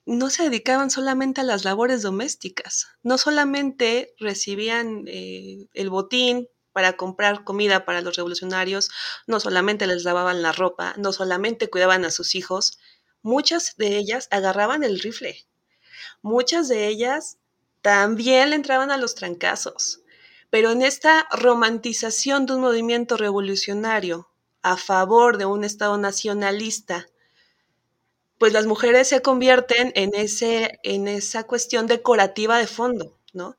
No 0.04 0.30
se 0.30 0.44
dedicaban 0.44 0.90
solamente 0.90 1.40
a 1.40 1.44
las 1.44 1.64
labores 1.64 2.02
domésticas, 2.02 2.88
no 3.02 3.18
solamente 3.18 4.14
recibían 4.18 5.04
eh, 5.06 5.68
el 5.74 5.90
botín 5.90 6.48
para 6.72 6.96
comprar 6.96 7.44
comida 7.44 7.84
para 7.84 8.00
los 8.00 8.16
revolucionarios, 8.16 8.90
no 9.26 9.38
solamente 9.38 9.86
les 9.86 10.04
lavaban 10.04 10.42
la 10.42 10.52
ropa, 10.52 10.94
no 10.96 11.12
solamente 11.12 11.68
cuidaban 11.68 12.04
a 12.04 12.10
sus 12.10 12.34
hijos, 12.34 12.78
muchas 13.22 13.76
de 13.76 13.96
ellas 13.96 14.28
agarraban 14.30 14.84
el 14.84 15.00
rifle, 15.00 15.36
muchas 16.22 16.68
de 16.68 16.88
ellas 16.88 17.38
también 17.82 18.50
le 18.50 18.56
entraban 18.56 18.90
a 18.90 18.96
los 18.96 19.14
trancazos. 19.14 20.02
Pero 20.50 20.72
en 20.72 20.82
esta 20.82 21.28
romantización 21.30 22.44
de 22.44 22.54
un 22.54 22.60
movimiento 22.60 23.16
revolucionario 23.16 24.28
a 24.62 24.76
favor 24.76 25.38
de 25.38 25.46
un 25.46 25.64
Estado 25.64 25.96
nacionalista, 25.96 27.06
pues 28.38 28.52
las 28.52 28.66
mujeres 28.66 29.08
se 29.08 29.22
convierten 29.22 29.92
en, 29.94 30.14
ese, 30.14 30.80
en 30.82 31.08
esa 31.08 31.44
cuestión 31.44 31.86
decorativa 31.86 32.58
de 32.58 32.66
fondo, 32.66 33.18
¿no? 33.32 33.56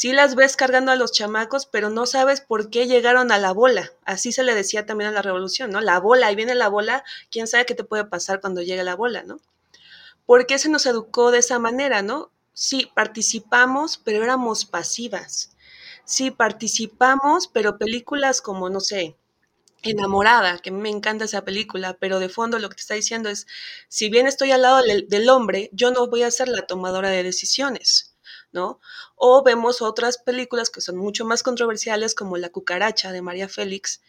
Sí 0.00 0.12
las 0.12 0.36
ves 0.36 0.54
cargando 0.54 0.92
a 0.92 0.94
los 0.94 1.10
chamacos, 1.10 1.66
pero 1.66 1.90
no 1.90 2.06
sabes 2.06 2.40
por 2.40 2.70
qué 2.70 2.86
llegaron 2.86 3.32
a 3.32 3.38
la 3.38 3.50
bola. 3.50 3.90
Así 4.04 4.30
se 4.30 4.44
le 4.44 4.54
decía 4.54 4.86
también 4.86 5.10
a 5.10 5.12
la 5.12 5.22
revolución, 5.22 5.72
¿no? 5.72 5.80
La 5.80 5.98
bola, 5.98 6.28
ahí 6.28 6.36
viene 6.36 6.54
la 6.54 6.68
bola, 6.68 7.02
quién 7.32 7.48
sabe 7.48 7.66
qué 7.66 7.74
te 7.74 7.82
puede 7.82 8.04
pasar 8.04 8.40
cuando 8.40 8.62
llegue 8.62 8.84
la 8.84 8.94
bola, 8.94 9.24
¿no? 9.24 9.40
¿Por 10.24 10.46
qué 10.46 10.60
se 10.60 10.68
nos 10.68 10.86
educó 10.86 11.32
de 11.32 11.38
esa 11.38 11.58
manera, 11.58 12.00
no? 12.02 12.30
Sí, 12.52 12.92
participamos, 12.94 13.98
pero 13.98 14.22
éramos 14.22 14.66
pasivas. 14.66 15.56
Sí, 16.04 16.30
participamos, 16.30 17.48
pero 17.48 17.76
películas 17.76 18.40
como, 18.40 18.70
no 18.70 18.78
sé, 18.78 19.16
enamorada, 19.82 20.58
que 20.58 20.70
me 20.70 20.90
encanta 20.90 21.24
esa 21.24 21.44
película, 21.44 21.96
pero 21.98 22.20
de 22.20 22.28
fondo 22.28 22.60
lo 22.60 22.68
que 22.68 22.76
te 22.76 22.82
está 22.82 22.94
diciendo 22.94 23.30
es, 23.30 23.48
si 23.88 24.10
bien 24.10 24.28
estoy 24.28 24.52
al 24.52 24.62
lado 24.62 24.80
del, 24.80 25.28
hombre, 25.28 25.70
yo 25.72 25.90
no 25.90 26.06
voy 26.06 26.22
a 26.22 26.30
ser 26.30 26.46
la 26.46 26.68
tomadora 26.68 27.10
de 27.10 27.24
decisiones, 27.24 28.07
¿no? 28.52 28.80
O 29.16 29.42
vemos 29.42 29.82
otras 29.82 30.18
películas 30.18 30.70
que 30.70 30.80
son 30.80 30.96
mucho 30.96 31.24
más 31.24 31.42
controversiales, 31.42 32.14
como 32.14 32.36
La 32.36 32.50
cucaracha 32.50 33.12
de 33.12 33.22
María 33.22 33.48
Félix, 33.48 34.00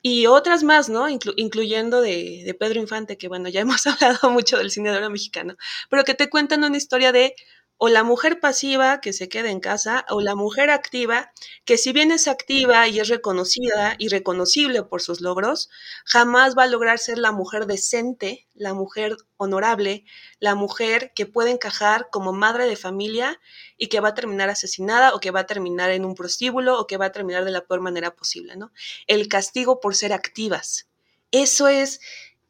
y 0.00 0.26
otras 0.26 0.62
más, 0.62 0.88
¿no? 0.88 1.08
incluyendo 1.08 2.00
de, 2.00 2.42
de, 2.44 2.54
Pedro 2.54 2.80
Infante, 2.80 3.18
que 3.18 3.28
bueno, 3.28 3.48
ya 3.48 3.60
hemos 3.62 3.86
hablado 3.86 4.30
mucho 4.30 4.58
del 4.58 4.70
cine 4.70 4.90
de 4.90 4.98
oro 4.98 5.10
mexicano, 5.10 5.56
pero 5.90 6.04
que 6.04 6.14
te 6.14 6.30
cuentan 6.30 6.64
una 6.64 6.76
historia 6.76 7.12
de 7.12 7.34
o 7.78 7.88
la 7.88 8.02
mujer 8.02 8.40
pasiva 8.40 9.00
que 9.00 9.12
se 9.12 9.28
queda 9.28 9.50
en 9.50 9.60
casa 9.60 10.04
o 10.10 10.20
la 10.20 10.34
mujer 10.34 10.68
activa 10.68 11.32
que 11.64 11.78
si 11.78 11.92
bien 11.92 12.10
es 12.10 12.26
activa 12.26 12.88
y 12.88 12.98
es 12.98 13.08
reconocida 13.08 13.94
y 13.98 14.08
reconocible 14.08 14.82
por 14.82 15.00
sus 15.00 15.20
logros, 15.20 15.70
jamás 16.04 16.56
va 16.58 16.64
a 16.64 16.66
lograr 16.66 16.98
ser 16.98 17.18
la 17.18 17.30
mujer 17.30 17.66
decente, 17.66 18.48
la 18.54 18.74
mujer 18.74 19.16
honorable, 19.36 20.04
la 20.40 20.56
mujer 20.56 21.12
que 21.14 21.26
puede 21.26 21.52
encajar 21.52 22.08
como 22.10 22.32
madre 22.32 22.66
de 22.66 22.74
familia 22.74 23.40
y 23.76 23.86
que 23.86 24.00
va 24.00 24.08
a 24.08 24.14
terminar 24.14 24.50
asesinada 24.50 25.14
o 25.14 25.20
que 25.20 25.30
va 25.30 25.40
a 25.40 25.46
terminar 25.46 25.90
en 25.92 26.04
un 26.04 26.16
prostíbulo 26.16 26.80
o 26.80 26.88
que 26.88 26.96
va 26.96 27.06
a 27.06 27.12
terminar 27.12 27.44
de 27.44 27.52
la 27.52 27.64
peor 27.64 27.80
manera 27.80 28.16
posible, 28.16 28.56
¿no? 28.56 28.72
El 29.06 29.28
castigo 29.28 29.78
por 29.78 29.94
ser 29.94 30.12
activas. 30.12 30.88
Eso 31.30 31.68
es 31.68 32.00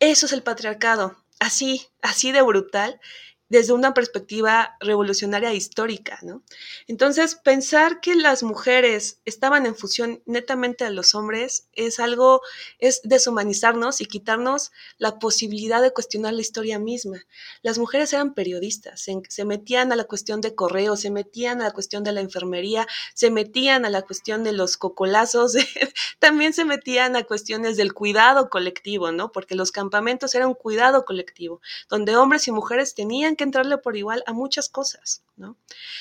eso 0.01 0.27
es 0.27 0.33
el 0.33 0.45
patriarcado, 0.45 1.17
así, 1.41 1.89
así 2.03 2.31
de 2.31 2.41
brutal 2.41 3.01
desde 3.49 3.73
una 3.73 3.95
perspectiva 3.95 4.77
revolucionaria 4.81 5.55
histórica, 5.55 6.19
¿no? 6.23 6.43
Entonces, 6.87 7.35
pensar 7.35 8.01
que 8.01 8.15
las 8.15 8.43
mujeres 8.43 9.21
estaban 9.25 9.67
en 9.67 9.75
fusión 9.75 10.23
netamente 10.27 10.85
a 10.85 10.91
los 10.91 11.15
hombres 11.15 11.69
es 11.73 11.99
algo, 12.01 12.43
es 12.79 13.01
deshumanizarnos 13.05 14.01
y 14.01 14.07
quitarnos 14.07 14.73
la 14.99 15.19
posibilidad 15.19 15.81
de 15.81 15.93
cuestionar 15.93 16.35
la 16.35 16.43
historia 16.43 16.79
misma. 16.79 17.25
Las 17.63 17.79
mujeres 17.79 18.13
eran 18.13 18.35
periodistas, 18.35 19.01
se, 19.01 19.45
metían 19.45 19.93
a 19.93 19.97
la 19.97 20.05
cuestión 20.05 20.41
de 20.41 20.55
correo, 20.55 20.97
se 20.97 21.11
metían 21.11 21.61
a 21.63 21.65
la 21.65 21.71
cuestión 21.73 22.05
de 22.05 22.13
la 22.13 22.21
enfermería, 22.21 22.87
se 23.15 23.31
metían 23.31 23.85
a 23.85 23.91
la 23.91 24.03
cuestión 24.03 24.45
de 24.45 24.53
los 24.53 24.77
cocolazos, 24.77 25.55
también 26.19 26.53
se 26.53 26.65
metían 26.65 27.17
a 27.17 27.25
cuestiones 27.25 27.77
del 27.77 27.95
cuidado 27.95 28.51
colectivo, 28.51 29.11
¿no? 29.13 29.33
Porque 29.33 29.55
los 29.55 29.73
campamentos 29.73 30.35
eran 30.35 30.49
un 30.49 30.55
cuidado 30.55 31.05
colectivo, 31.05 31.61
donde 31.89 32.17
hombres 32.17 32.47
y 32.49 32.53
mujeres 32.53 32.95
tenían 32.95 33.37
que 33.39 33.45
entrarle 33.45 33.79
por 33.79 33.97
igual 33.97 34.23
a 34.27 34.35
muchas 34.35 34.69
cosas, 34.69 35.23
¿no? 35.37 35.57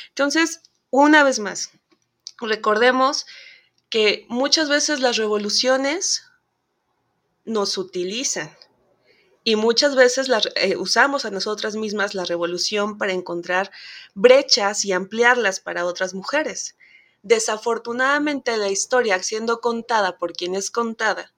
Entonces, 0.09 0.59
una 0.89 1.23
vez 1.23 1.39
más, 1.39 1.71
recordemos 2.41 3.25
que 3.89 4.25
muchas 4.27 4.67
veces 4.67 4.99
las 4.99 5.15
revoluciones 5.15 6.25
nos 7.45 7.77
utilizan 7.77 8.51
y 9.45 9.55
muchas 9.55 9.95
veces 9.95 10.27
eh, 10.55 10.75
usamos 10.75 11.23
a 11.23 11.31
nosotras 11.31 11.77
mismas 11.77 12.13
la 12.13 12.25
revolución 12.25 12.97
para 12.97 13.13
encontrar 13.13 13.71
brechas 14.13 14.83
y 14.83 14.91
ampliarlas 14.91 15.61
para 15.61 15.85
otras 15.85 16.13
mujeres. 16.13 16.75
Desafortunadamente 17.23 18.57
la 18.57 18.67
historia 18.67 19.23
siendo 19.23 19.61
contada 19.61 20.17
por 20.17 20.33
quien 20.33 20.53
es 20.55 20.69
contada 20.69 21.33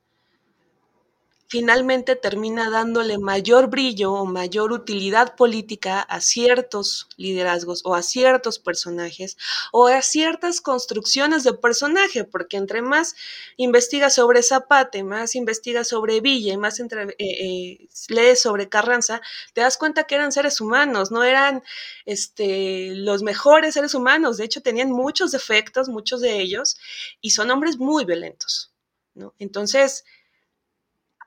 finalmente 1.50 2.16
termina 2.16 2.70
dándole 2.70 3.18
mayor 3.18 3.72
brillo 3.72 4.14
o 4.14 4.26
mayor 4.26 4.72
utilidad 4.72 5.36
política 5.36 6.00
a 6.00 6.22
ciertos 6.22 7.10
liderazgos 7.18 7.82
o 7.86 7.96
a 7.96 8.04
ciertos 8.04 8.60
personajes 8.60 9.36
o 9.72 9.88
a 9.88 10.04
ciertas 10.04 10.62
construcciones 10.62 11.44
de 11.44 11.54
personaje, 11.54 12.24
porque 12.24 12.58
entre 12.58 12.84
más 12.84 13.16
investigas 13.58 14.14
sobre 14.14 14.44
Zapate, 14.44 15.04
más 15.04 15.34
investigas 15.34 15.88
sobre 15.88 16.22
Villa 16.22 16.54
y 16.54 16.58
más 16.58 16.80
eh, 16.80 16.86
eh, 17.18 17.88
lees 18.10 18.40
sobre 18.40 18.70
Carranza, 18.70 19.20
te 19.54 19.62
das 19.62 19.78
cuenta 19.78 20.04
que 20.04 20.16
eran 20.16 20.32
seres 20.32 20.62
humanos, 20.62 21.10
no 21.10 21.24
eran 21.24 21.64
este, 22.06 22.92
los 22.94 23.24
mejores 23.24 23.74
seres 23.74 23.96
humanos, 23.96 24.38
de 24.38 24.46
hecho 24.46 24.62
tenían 24.62 24.92
muchos 24.92 25.32
defectos, 25.32 25.90
muchos 25.90 26.22
de 26.22 26.40
ellos, 26.40 26.78
y 27.22 27.32
son 27.32 27.50
hombres 27.50 27.78
muy 27.78 28.06
violentos. 28.06 28.72
¿no? 29.16 29.34
Entonces, 29.40 30.06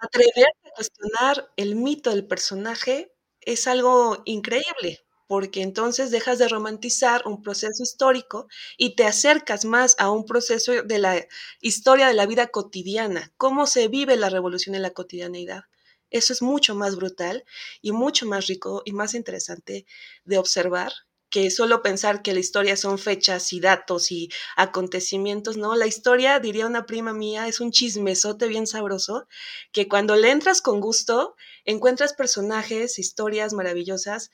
atreverte 0.03 0.69
a 0.69 0.75
cuestionar 0.75 1.53
el 1.57 1.77
mito 1.77 2.11
del 2.11 2.27
personaje 2.27 3.13
es 3.41 3.67
algo 3.67 4.23
increíble, 4.25 5.05
porque 5.27 5.63
entonces 5.63 6.11
dejas 6.11 6.39
de 6.39 6.49
romantizar 6.49 7.23
un 7.27 7.43
proceso 7.43 7.83
histórico 7.83 8.49
y 8.77 8.97
te 8.97 9.05
acercas 9.07 9.65
más 9.65 9.97
a 9.99 10.11
un 10.11 10.27
proceso 10.27 10.83
de 10.83 10.99
la 10.99 11.27
historia 11.61 12.09
de 12.09 12.15
la 12.15 12.27
vida 12.27 12.49
cotidiana, 12.49 13.33
cómo 13.37 13.67
se 13.67 13.89
vive 13.89 14.17
la 14.17 14.29
revolución 14.29 14.75
en 14.75 14.83
la 14.83 14.91
cotidianeidad. 14.91 15.65
Eso 16.11 16.33
es 16.33 16.43
mucho 16.43 16.75
más 16.75 16.97
brutal 16.97 17.45
y 17.81 17.93
mucho 17.93 18.27
más 18.27 18.47
rico 18.47 18.83
y 18.85 18.93
más 18.93 19.15
interesante 19.15 19.87
de 20.25 20.39
observar 20.39 20.93
que 21.33 21.51
solo 21.51 21.81
pensar 21.81 22.21
que 22.21 22.35
la 22.35 22.41
historia 22.41 22.77
son 22.77 22.99
fechas 22.99 23.55
y 23.55 23.59
datos 23.59 24.13
y 24.13 24.29
acontecimientos, 24.55 25.57
¿no? 25.57 25.75
La 25.75 25.87
historia, 25.87 26.39
diría 26.41 26.67
una 26.67 26.85
prima 26.85 27.15
mía, 27.15 27.49
es 27.49 27.59
un 27.59 27.73
chismesote 27.73 28.49
bien 28.49 28.67
sabroso, 28.67 29.27
que 29.73 29.89
cuando 29.89 30.15
le 30.15 30.31
entras 30.31 30.61
con 30.61 30.79
gusto, 30.79 31.35
encuentras 31.65 32.13
personajes, 32.13 32.99
historias 32.99 33.55
maravillosas, 33.55 34.31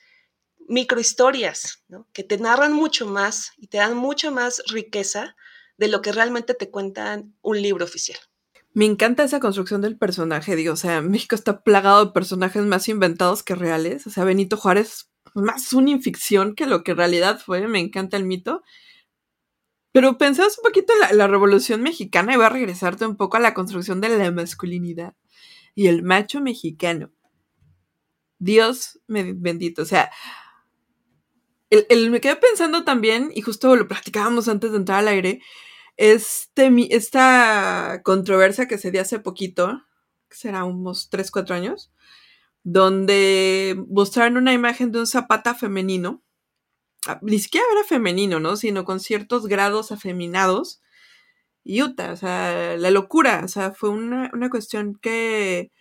microhistorias, 0.67 1.85
¿no? 1.87 2.05
Que 2.11 2.25
te 2.25 2.37
narran 2.37 2.73
mucho 2.73 3.05
más 3.05 3.53
y 3.55 3.67
te 3.67 3.77
dan 3.77 3.95
mucho 3.95 4.33
más 4.33 4.61
riqueza 4.67 5.37
de 5.77 5.87
lo 5.87 6.01
que 6.01 6.11
realmente 6.11 6.53
te 6.53 6.69
cuentan 6.69 7.33
un 7.41 7.61
libro 7.61 7.85
oficial. 7.85 8.19
Me 8.73 8.83
encanta 8.83 9.23
esa 9.23 9.39
construcción 9.39 9.79
del 9.79 9.97
personaje, 9.97 10.57
digo, 10.57 10.73
o 10.73 10.77
sea, 10.77 11.01
México 11.01 11.35
está 11.35 11.61
plagado 11.61 12.05
de 12.07 12.11
personajes 12.11 12.63
más 12.63 12.89
inventados 12.89 13.41
que 13.41 13.55
reales, 13.55 14.05
o 14.05 14.09
sea, 14.09 14.25
Benito 14.25 14.57
Juárez 14.57 15.08
más 15.41 15.73
una 15.73 15.91
inficción 15.91 16.55
que 16.55 16.65
lo 16.65 16.83
que 16.83 16.91
en 16.91 16.97
realidad 16.97 17.41
fue, 17.43 17.67
me 17.67 17.79
encanta 17.79 18.17
el 18.17 18.25
mito. 18.25 18.63
Pero 19.91 20.17
pensabas 20.17 20.57
un 20.59 20.63
poquito 20.63 20.93
en 21.09 21.17
la, 21.17 21.27
Revolución 21.27 21.81
Mexicana 21.81 22.33
y 22.33 22.35
voy 22.37 22.45
a 22.45 22.49
regresarte 22.49 23.05
un 23.05 23.17
poco 23.17 23.37
a 23.37 23.39
la 23.39 23.53
construcción 23.53 24.01
de 24.01 24.09
la 24.09 24.31
masculinidad 24.31 25.15
y 25.73 25.87
el 25.87 26.03
macho 26.03 26.41
mexicano. 26.41 27.11
Dios 28.37 28.99
me 29.07 29.33
bendito, 29.33 29.81
o 29.81 29.85
sea, 29.85 30.11
el, 31.69 32.09
me 32.09 32.21
quedé 32.21 32.35
pensando 32.35 32.83
también, 32.83 33.31
y 33.35 33.41
justo 33.41 33.75
lo 33.75 33.87
platicábamos 33.87 34.47
antes 34.47 34.71
de 34.71 34.77
entrar 34.77 34.99
al 34.99 35.07
aire, 35.07 35.41
este, 35.97 36.71
esta 36.95 38.01
controversia 38.03 38.67
que 38.67 38.77
se 38.77 38.91
dio 38.91 39.01
hace 39.01 39.19
poquito, 39.19 39.81
que 40.29 40.37
será 40.37 40.63
unos 40.63 41.09
3, 41.09 41.29
4 41.31 41.55
años, 41.55 41.91
donde 42.71 43.83
mostraron 43.89 44.37
una 44.37 44.53
imagen 44.53 44.91
de 44.91 44.99
un 44.99 45.07
zapata 45.07 45.55
femenino, 45.55 46.23
ah, 47.07 47.19
ni 47.23 47.39
siquiera 47.39 47.65
era 47.71 47.83
femenino, 47.83 48.39
¿no? 48.39 48.55
Sino 48.57 48.85
con 48.85 48.99
ciertos 48.99 49.47
grados 49.47 49.91
afeminados. 49.91 50.81
Y 51.63 51.81
Utah, 51.81 52.13
o 52.13 52.15
sea, 52.17 52.77
la 52.77 52.91
locura, 52.91 53.41
o 53.43 53.47
sea, 53.47 53.71
fue 53.71 53.89
una, 53.89 54.29
cuestión 54.51 54.95
que, 55.01 55.71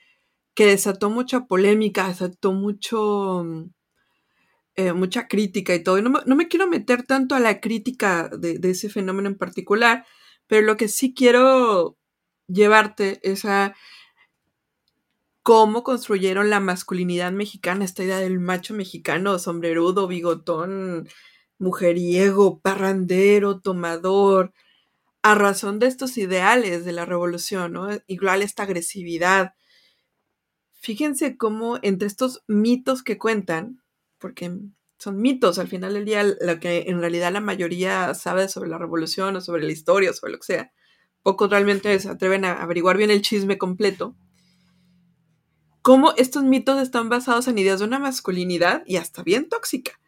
que, 0.54 0.66
desató 0.66 1.10
mucha 1.10 1.46
polémica, 1.46 2.08
desató 2.08 2.52
mucho, 2.52 3.44
eh, 4.76 4.92
mucha 4.94 5.28
crítica 5.28 5.74
y 5.74 5.82
todo. 5.82 5.98
Y 5.98 6.02
no 6.02 6.10
me, 6.36 6.48
quiero 6.48 6.68
meter 6.68 7.04
tanto 7.04 7.34
a 7.34 7.40
la 7.40 7.60
crítica 7.60 8.30
de, 8.30 8.58
de 8.58 8.70
ese 8.70 8.88
fenómeno 8.88 9.28
en 9.28 9.36
particular, 9.38 10.06
pero 10.46 10.62
lo 10.62 10.76
que 10.78 10.88
sí 10.88 11.14
quiero 11.14 11.98
llevarte 12.48 13.20
es 13.22 13.44
a 13.44 13.74
cómo 15.48 15.82
construyeron 15.82 16.50
la 16.50 16.60
masculinidad 16.60 17.32
mexicana, 17.32 17.82
esta 17.82 18.04
idea 18.04 18.18
del 18.18 18.38
macho 18.38 18.74
mexicano, 18.74 19.38
sombrerudo, 19.38 20.06
bigotón, 20.06 21.08
mujeriego, 21.58 22.60
parrandero, 22.60 23.58
tomador, 23.58 24.52
a 25.22 25.34
razón 25.34 25.78
de 25.78 25.86
estos 25.86 26.18
ideales 26.18 26.84
de 26.84 26.92
la 26.92 27.06
revolución, 27.06 27.72
¿no? 27.72 27.88
Igual 28.06 28.42
esta 28.42 28.64
agresividad. 28.64 29.54
Fíjense 30.74 31.38
cómo 31.38 31.78
entre 31.80 32.08
estos 32.08 32.44
mitos 32.46 33.02
que 33.02 33.16
cuentan, 33.16 33.82
porque 34.18 34.54
son 34.98 35.16
mitos. 35.16 35.58
Al 35.58 35.68
final 35.68 35.94
del 35.94 36.04
día, 36.04 36.24
lo 36.24 36.60
que 36.60 36.84
en 36.88 37.00
realidad 37.00 37.32
la 37.32 37.40
mayoría 37.40 38.12
sabe 38.12 38.50
sobre 38.50 38.68
la 38.68 38.76
revolución 38.76 39.34
o 39.36 39.40
sobre 39.40 39.64
la 39.64 39.72
historia 39.72 40.10
o 40.10 40.12
sobre 40.12 40.32
lo 40.32 40.40
que 40.40 40.46
sea. 40.46 40.72
Pocos 41.22 41.48
realmente 41.48 41.98
se 42.00 42.10
atreven 42.10 42.44
a 42.44 42.62
averiguar 42.62 42.98
bien 42.98 43.10
el 43.10 43.22
chisme 43.22 43.56
completo. 43.56 44.14
Cómo 45.88 46.12
estos 46.18 46.44
mitos 46.44 46.82
están 46.82 47.08
basados 47.08 47.48
en 47.48 47.56
ideas 47.56 47.78
de 47.78 47.86
una 47.86 47.98
masculinidad 47.98 48.82
y 48.84 48.98
hasta 48.98 49.22
bien 49.22 49.48
tóxica. 49.48 49.98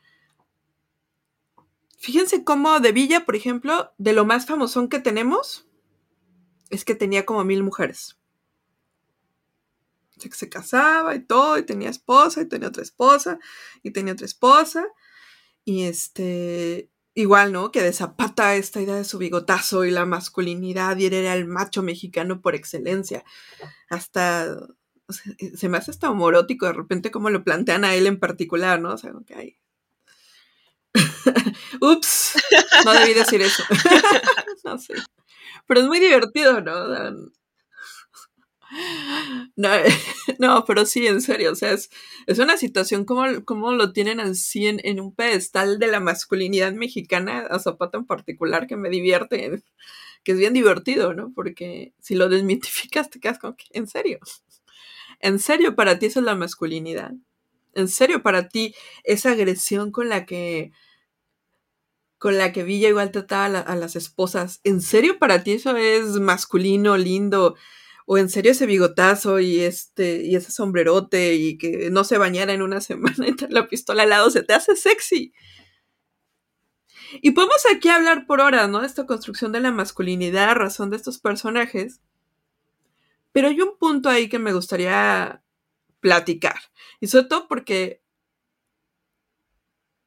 Fíjense 1.96 2.44
cómo 2.44 2.80
de 2.80 2.92
Villa, 2.92 3.24
por 3.24 3.34
ejemplo, 3.34 3.90
de 3.96 4.12
lo 4.12 4.26
más 4.26 4.44
famosón 4.44 4.90
que 4.90 4.98
tenemos, 5.00 5.66
es 6.68 6.84
que 6.84 6.94
tenía 6.94 7.24
como 7.24 7.44
mil 7.44 7.62
mujeres. 7.62 8.18
que 10.18 10.30
se 10.32 10.50
casaba 10.50 11.14
y 11.14 11.20
todo, 11.20 11.56
y 11.56 11.62
tenía 11.62 11.88
esposa, 11.88 12.42
y 12.42 12.46
tenía 12.46 12.68
otra 12.68 12.82
esposa, 12.82 13.38
y 13.82 13.90
tenía 13.90 14.12
otra 14.12 14.26
esposa. 14.26 14.86
Y 15.64 15.84
este, 15.84 16.90
igual, 17.14 17.54
¿no? 17.54 17.72
Que 17.72 17.80
de 17.80 17.94
Zapata 17.94 18.54
esta 18.54 18.82
idea 18.82 18.96
de 18.96 19.04
su 19.04 19.16
bigotazo 19.16 19.86
y 19.86 19.90
la 19.90 20.04
masculinidad, 20.04 20.98
y 20.98 21.06
era 21.06 21.32
el 21.32 21.46
macho 21.46 21.82
mexicano 21.82 22.42
por 22.42 22.54
excelencia. 22.54 23.24
Hasta, 23.88 24.58
se 25.12 25.68
me 25.68 25.78
hace 25.78 25.90
hasta 25.90 26.10
homorótico 26.10 26.66
de 26.66 26.72
repente 26.72 27.10
como 27.10 27.30
lo 27.30 27.44
plantean 27.44 27.84
a 27.84 27.94
él 27.94 28.06
en 28.06 28.18
particular, 28.18 28.80
¿no? 28.80 28.94
O 28.94 28.98
sea, 28.98 29.12
que 29.26 29.34
hay... 29.34 29.56
Ups, 31.80 32.34
no 32.84 32.92
debí 32.92 33.14
decir 33.14 33.42
eso. 33.42 33.62
no 34.64 34.78
sé. 34.78 34.94
Pero 35.66 35.80
es 35.80 35.86
muy 35.86 36.00
divertido, 36.00 36.60
¿no? 36.60 37.30
No, 40.38 40.64
pero 40.64 40.86
sí, 40.86 41.06
en 41.06 41.20
serio, 41.20 41.52
o 41.52 41.54
sea, 41.54 41.72
es, 41.72 41.90
una 42.38 42.56
situación 42.56 43.04
como, 43.04 43.72
lo 43.72 43.92
tienen 43.92 44.20
así 44.20 44.66
en, 44.66 44.80
en, 44.84 45.00
un 45.00 45.14
pedestal 45.14 45.78
de 45.78 45.88
la 45.88 46.00
masculinidad 46.00 46.72
mexicana, 46.72 47.46
a 47.50 47.58
Zapata 47.58 47.98
en 47.98 48.06
particular, 48.06 48.66
que 48.66 48.76
me 48.76 48.88
divierte, 48.88 49.62
que 50.22 50.32
es 50.32 50.38
bien 50.38 50.52
divertido, 50.52 51.14
¿no? 51.14 51.32
Porque 51.34 51.94
si 52.00 52.14
lo 52.14 52.28
desmitificas, 52.28 53.10
te 53.10 53.20
quedas 53.20 53.38
que, 53.38 53.66
en 53.72 53.86
serio, 53.86 54.18
en 55.20 55.38
serio 55.38 55.74
para 55.74 55.98
ti 55.98 56.06
eso 56.06 56.20
es 56.20 56.26
la 56.26 56.34
masculinidad, 56.34 57.12
en 57.74 57.88
serio 57.88 58.22
para 58.22 58.48
ti 58.48 58.74
esa 59.04 59.32
agresión 59.32 59.92
con 59.92 60.08
la 60.08 60.26
que 60.26 60.72
con 62.20 62.36
la 62.36 62.52
que 62.52 62.64
Villa 62.64 62.88
igual 62.90 63.12
trataba 63.12 63.60
a, 63.60 63.76
las 63.76 63.96
esposas. 63.96 64.60
¿En 64.62 64.82
serio 64.82 65.18
para 65.18 65.42
ti 65.42 65.52
eso 65.52 65.74
es 65.76 66.04
masculino, 66.20 66.98
lindo? 66.98 67.56
¿O 68.04 68.18
en 68.18 68.28
serio 68.28 68.52
ese 68.52 68.66
bigotazo 68.66 69.40
y 69.40 69.60
este 69.60 70.22
y 70.24 70.36
ese 70.36 70.52
sombrerote 70.52 71.34
y 71.36 71.56
que 71.56 71.88
no 71.90 72.04
se 72.04 72.18
bañara 72.18 72.52
en 72.52 72.60
una 72.60 72.80
semana 72.82 73.26
y 73.26 73.34
la 73.48 73.68
pistola 73.68 74.02
al 74.02 74.10
lado 74.10 74.30
se 74.30 74.42
te 74.42 74.52
hace 74.52 74.76
sexy? 74.76 75.32
Y 77.22 77.30
podemos 77.32 77.64
aquí 77.74 77.88
hablar 77.88 78.26
por 78.26 78.40
horas, 78.40 78.68
¿no? 78.68 78.80
De 78.80 78.86
esta 78.86 79.06
construcción 79.06 79.52
de 79.52 79.60
la 79.60 79.72
masculinidad, 79.72 80.54
razón 80.54 80.90
de 80.90 80.96
estos 80.96 81.18
personajes. 81.18 82.00
Pero 83.32 83.48
hay 83.48 83.60
un 83.60 83.76
punto 83.78 84.08
ahí 84.08 84.28
que 84.28 84.38
me 84.38 84.52
gustaría 84.52 85.42
platicar. 86.00 86.60
Y 87.00 87.06
sobre 87.06 87.26
todo 87.26 87.48
porque 87.48 88.02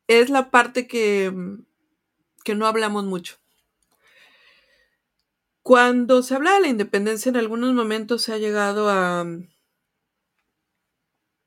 es 0.08 0.30
la 0.30 0.52
parte 0.52 0.88
que 0.88 1.32
que 2.44 2.56
no 2.56 2.68
hablamos 2.68 3.06
mucho. 3.06 3.38
Cuando 5.62 6.22
se 6.24 6.36
habla 6.36 6.54
de 6.54 6.62
la 6.62 6.68
independencia, 6.68 7.30
en 7.30 7.38
algunos 7.38 7.74
momentos 7.74 8.22
se 8.22 8.34
ha 8.34 8.38
llegado 8.38 8.90
a 8.90 9.24
mm, 9.24 9.48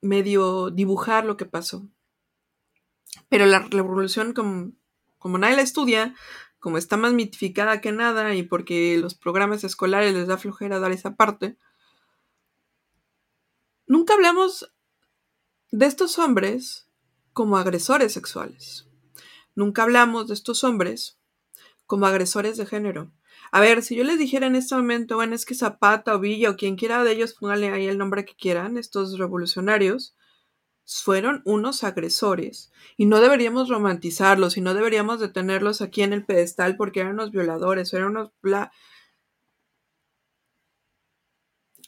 medio 0.00 0.70
dibujar 0.70 1.26
lo 1.26 1.36
que 1.36 1.44
pasó. 1.44 1.86
Pero 3.28 3.44
la 3.44 3.60
revolución, 3.60 4.32
como, 4.32 4.72
como 5.18 5.36
nadie 5.38 5.56
la 5.56 5.62
estudia, 5.62 6.14
como 6.58 6.78
está 6.78 6.96
más 6.96 7.12
mitificada 7.12 7.80
que 7.80 7.92
nada 7.92 8.34
y 8.34 8.42
porque 8.42 8.98
los 8.98 9.14
programas 9.14 9.64
escolares 9.64 10.14
les 10.14 10.26
da 10.26 10.38
flojera 10.38 10.78
dar 10.78 10.92
esa 10.92 11.14
parte, 11.16 11.56
nunca 13.86 14.14
hablamos 14.14 14.72
de 15.70 15.86
estos 15.86 16.18
hombres 16.18 16.88
como 17.32 17.56
agresores 17.56 18.12
sexuales. 18.12 18.86
Nunca 19.54 19.82
hablamos 19.82 20.28
de 20.28 20.34
estos 20.34 20.64
hombres 20.64 21.18
como 21.86 22.06
agresores 22.06 22.56
de 22.56 22.66
género. 22.66 23.12
A 23.52 23.60
ver, 23.60 23.82
si 23.82 23.94
yo 23.94 24.04
les 24.04 24.18
dijera 24.18 24.46
en 24.46 24.56
este 24.56 24.74
momento, 24.74 25.16
bueno, 25.16 25.34
es 25.34 25.46
que 25.46 25.54
Zapata 25.54 26.14
o 26.14 26.18
Villa 26.18 26.50
o 26.50 26.56
quien 26.56 26.76
quiera 26.76 27.04
de 27.04 27.12
ellos, 27.12 27.34
póngale 27.34 27.70
ahí 27.70 27.86
el 27.86 27.98
nombre 27.98 28.24
que 28.24 28.34
quieran, 28.34 28.76
estos 28.76 29.18
revolucionarios, 29.18 30.16
fueron 30.86 31.42
unos 31.44 31.84
agresores. 31.84 32.72
Y 32.96 33.06
no 33.06 33.20
deberíamos 33.20 33.68
romantizarlos 33.68 34.56
y 34.56 34.60
no 34.60 34.72
deberíamos 34.72 35.20
detenerlos 35.20 35.82
aquí 35.82 36.02
en 36.02 36.12
el 36.12 36.24
pedestal 36.24 36.76
porque 36.76 37.00
eran 37.00 37.14
unos 37.14 37.32
violadores, 37.32 37.92
eran 37.92 38.10
unos... 38.10 38.30
Bla... 38.40 38.72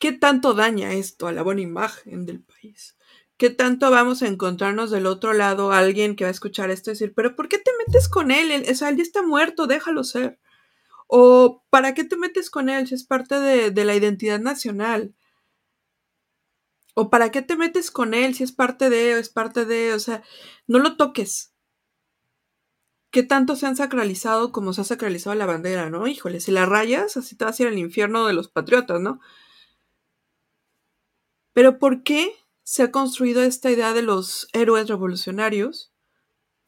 ¿Qué 0.01 0.13
tanto 0.13 0.55
daña 0.55 0.93
esto 0.93 1.27
a 1.27 1.33
la 1.33 1.43
buena 1.43 1.61
imagen 1.61 2.27
del 2.27 2.43
país? 2.43 2.97
¿Qué 3.37 3.51
tanto 3.51 3.91
vamos 3.91 4.23
a 4.23 4.27
encontrarnos 4.27 4.91
del 4.91 5.07
otro 5.07 5.33
lado 5.33 5.73
alguien 5.73 6.17
que 6.17 6.25
va 6.25 6.29
a 6.29 6.33
escuchar 6.33 6.71
esto 6.71 6.91
y 6.91 6.95
decir, 6.95 7.13
pero 7.15 7.37
¿por 7.37 7.49
qué 7.49 7.59
te 7.59 7.71
metes 7.79 8.09
con 8.09 8.31
él? 8.33 8.65
O 8.69 8.75
sea, 8.75 8.89
él 8.89 8.97
ya 8.97 9.03
está 9.03 9.23
muerto, 9.23 9.67
déjalo 9.67 10.05
ser. 10.05 10.41
O 11.09 11.65
¿para 11.71 11.95
qué 11.95 12.05
te 12.05 12.17
metes 12.17 12.51
con 12.51 12.69
él 12.69 12.87
si 12.89 12.95
es 12.95 13.05
parte 13.05 13.41
de, 13.41 13.71
de 13.71 13.85
la 13.85 13.95
identidad 13.97 14.41
nacional? 14.41 15.15
O 17.01 17.11
¿para 17.11 17.31
qué 17.31 17.43
te 17.43 17.57
metes 17.57 17.93
con 17.93 18.13
él 18.13 18.35
si 18.35 18.43
es 18.43 18.51
parte 18.51 18.91
de, 18.91 19.15
o 19.15 19.19
es 19.19 19.29
parte 19.29 19.65
de, 19.65 19.95
o 19.95 20.01
sea, 20.01 20.25
no 20.67 20.81
lo 20.81 20.97
toques. 20.97 21.55
¿Qué 23.13 23.23
tanto 23.23 23.55
se 23.55 23.67
han 23.67 23.77
sacralizado 23.77 24.51
como 24.51 24.73
se 24.73 24.81
ha 24.81 24.85
sacralizado 24.85 25.37
la 25.37 25.47
bandera, 25.47 25.91
no? 25.91 26.09
Híjole, 26.09 26.41
si 26.41 26.51
la 26.51 26.67
rayas, 26.67 27.17
así 27.17 27.37
te 27.37 27.45
vas 27.45 27.61
a 27.61 27.63
ir 27.63 27.69
al 27.69 27.79
infierno 27.79 28.27
de 28.27 28.33
los 28.33 28.49
patriotas, 28.49 29.01
¿no? 29.01 29.21
Pero 31.53 31.79
¿por 31.79 32.03
qué 32.03 32.35
se 32.65 32.83
ha 32.83 32.91
construido 32.91 33.45
esta 33.45 33.71
idea 33.71 33.93
de 33.95 34.03
los 34.03 34.49
héroes 34.53 34.89
revolucionarios 34.89 35.93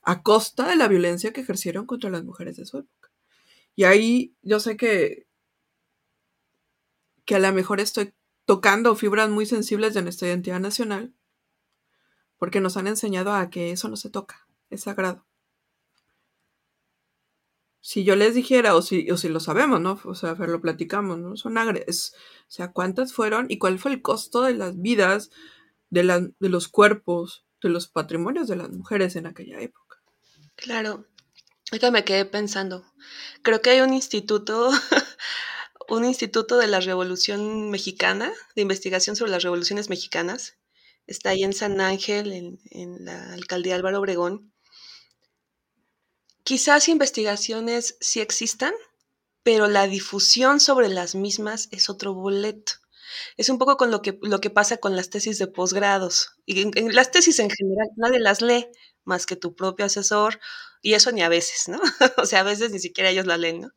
a 0.03 0.23
costa 0.23 0.69
de 0.69 0.77
la 0.77 0.87
violencia 0.87 1.33
que 1.33 1.41
ejercieron 1.41 1.87
contra 1.87 2.09
las 2.09 2.23
mujeres 2.23 2.57
de 2.57 2.67
su 2.67 2.79
época. 2.79 3.11
Y 3.75 3.83
ahí 3.83 4.37
yo 4.43 4.61
sé 4.61 4.77
que, 4.77 5.27
que 7.25 7.35
a 7.35 7.41
lo 7.41 7.53
mejor 7.53 7.81
estoy 7.81 8.15
tocando 8.51 8.97
fibras 8.97 9.31
muy 9.31 9.47
sensibles 9.47 9.95
de 9.95 10.03
nuestra 10.03 10.27
identidad 10.27 10.59
nacional, 10.59 11.15
porque 12.37 12.61
nos 12.61 12.77
han 12.77 12.89
enseñado 12.89 13.33
a 13.33 13.49
que 13.49 13.71
eso 13.71 13.89
no 13.89 13.95
se 13.95 14.11
toca, 14.11 14.49
es 14.71 14.81
sagrado. 14.81 15.25
Si 17.81 18.03
yo 18.03 18.17
les 18.17 18.35
dijera, 18.35 18.75
o 18.75 18.83
si, 18.83 19.09
o 19.13 19.17
si 19.17 19.29
lo 19.29 19.39
sabemos, 19.39 19.81
¿no? 19.81 20.01
O 20.05 20.17
sea, 20.17 20.35
lo 20.35 20.61
platicamos, 20.61 21.19
¿no? 21.19 21.37
Son 21.37 21.59
agres. 21.59 22.15
O 22.43 22.51
sea, 22.51 22.73
¿cuántas 22.73 23.13
fueron 23.13 23.47
y 23.49 23.59
cuál 23.59 23.79
fue 23.79 23.93
el 23.93 24.03
costo 24.03 24.43
de 24.43 24.55
las 24.55 24.81
vidas 24.81 25.31
de, 25.91 26.33
de 26.37 26.49
los 26.49 26.67
cuerpos, 26.67 27.45
de 27.63 27.69
los 27.69 27.87
patrimonios 27.87 28.49
de 28.49 28.57
las 28.57 28.71
mujeres 28.71 29.15
en 29.15 29.27
aquella 29.27 29.61
época. 29.61 30.03
Claro, 30.57 31.07
ahorita 31.71 31.93
me 31.93 32.05
quedé 32.05 32.25
pensando, 32.25 32.85
creo 33.43 33.61
que 33.61 33.71
hay 33.71 33.81
un 33.81 33.93
instituto, 33.93 34.71
un 35.91 36.05
instituto 36.05 36.57
de 36.57 36.69
la 36.69 36.81
Revolución 36.81 37.69
Mexicana, 37.71 38.33
de 38.55 38.63
investigación 38.63 39.17
sobre 39.17 39.33
las 39.33 39.43
revoluciones 39.43 39.91
mexicanas, 39.91 40.57
está 41.07 41.31
ahí 41.31 41.43
en 41.43 41.53
San 41.53 41.81
Ángel, 41.81 42.33
en, 42.33 43.05
la 43.05 43.33
alcaldía 43.33 43.75
Álvaro 43.75 43.99
Obregón. 43.99 44.53
Quizás 46.45 46.89
investigaciones 46.89 47.97
sí 48.01 48.21
existan, 48.21 48.73
pero 49.43 49.67
la 49.67 49.89
difusión 49.89 50.61
sobre 50.61 50.89
las 50.89 51.15
mismas 51.15 51.69
es 51.73 51.91
otro 51.91 52.15
boleto. 52.15 52.75
Es 53.37 53.49
un 53.49 53.59
poco 53.59 53.77
con 53.77 53.91
lo 53.91 54.01
que, 54.01 54.19
lo 54.23 54.41
que 54.41 54.51
pasa 54.51 54.77
con 54.77 54.95
las 54.95 55.11
tesis 55.11 55.39
de 55.39 55.49
posgrados. 55.49 56.37
Y 56.47 56.61
en, 56.61 56.95
las 56.95 57.11
tesis 57.11 57.41
en 57.41 57.51
general 57.51 57.89
nadie 57.97 58.21
las 58.21 58.43
lee 58.43 58.69
más 59.05 59.27
que 59.27 59.35
tu 59.35 59.57
propio 59.57 59.87
asesor, 59.87 60.39
y 60.83 60.95
eso 60.95 61.11
ni 61.11 61.23
a 61.23 61.29
veces, 61.29 61.69
¿no? 61.69 61.81
o 62.19 62.27
sea, 62.27 62.41
a 62.41 62.45
veces 62.45 62.71
ni 62.71 62.79
siquiera 62.79 63.11
ellos 63.11 63.27
la 63.27 63.39
leen, 63.39 63.63
¿no? 63.63 63.71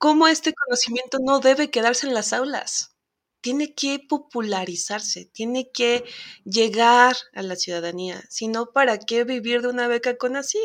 ¿Cómo 0.00 0.28
este 0.28 0.54
conocimiento 0.54 1.18
no 1.20 1.40
debe 1.40 1.70
quedarse 1.70 2.06
en 2.06 2.14
las 2.14 2.32
aulas? 2.32 2.96
Tiene 3.42 3.74
que 3.74 4.00
popularizarse, 4.08 5.26
tiene 5.26 5.70
que 5.72 6.04
llegar 6.46 7.16
a 7.34 7.42
la 7.42 7.54
ciudadanía, 7.54 8.24
si 8.30 8.48
no, 8.48 8.72
¿para 8.72 8.98
qué 8.98 9.24
vivir 9.24 9.60
de 9.60 9.68
una 9.68 9.88
beca 9.88 10.16
con 10.16 10.36
así? 10.36 10.58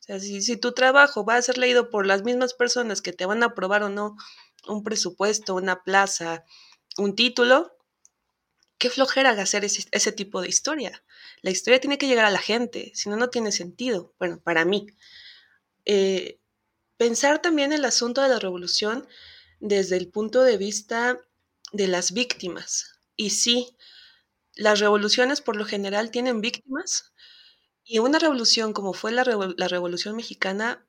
O 0.00 0.02
sea, 0.02 0.18
si, 0.18 0.42
si 0.42 0.56
tu 0.56 0.72
trabajo 0.72 1.24
va 1.24 1.36
a 1.36 1.42
ser 1.42 1.58
leído 1.58 1.90
por 1.90 2.06
las 2.06 2.24
mismas 2.24 2.54
personas 2.54 3.02
que 3.02 3.12
te 3.12 3.24
van 3.24 3.44
a 3.44 3.46
aprobar 3.46 3.84
o 3.84 3.88
no 3.88 4.16
un 4.66 4.82
presupuesto, 4.82 5.54
una 5.54 5.84
plaza, 5.84 6.44
un 6.98 7.14
título, 7.14 7.78
qué 8.78 8.90
flojera 8.90 9.30
hacer 9.30 9.64
ese, 9.64 10.10
tipo 10.12 10.40
de 10.42 10.48
historia. 10.48 11.04
La 11.40 11.52
historia 11.52 11.78
tiene 11.78 11.98
que 11.98 12.08
llegar 12.08 12.24
a 12.24 12.30
la 12.30 12.40
gente, 12.40 12.90
si 12.96 13.10
no, 13.10 13.16
no 13.16 13.30
tiene 13.30 13.52
sentido. 13.52 14.12
Bueno, 14.18 14.40
para 14.42 14.64
mí. 14.64 14.88
Eh, 15.84 16.40
pensar 16.96 17.40
también 17.40 17.72
el 17.72 17.84
asunto 17.84 18.22
de 18.22 18.28
la 18.28 18.38
revolución 18.38 19.06
desde 19.60 19.96
el 19.96 20.08
punto 20.08 20.42
de 20.42 20.56
vista 20.56 21.18
de 21.72 21.88
las 21.88 22.12
víctimas. 22.12 23.00
Y 23.16 23.30
sí, 23.30 23.76
las 24.54 24.80
revoluciones 24.80 25.40
por 25.40 25.56
lo 25.56 25.64
general 25.64 26.10
tienen 26.10 26.40
víctimas 26.40 27.12
Y 27.84 28.00
una 28.00 28.18
revolución 28.18 28.72
como 28.72 28.94
fue 28.94 29.12
la, 29.12 29.22
Revolución 29.22 30.16
Mexicana, 30.16 30.84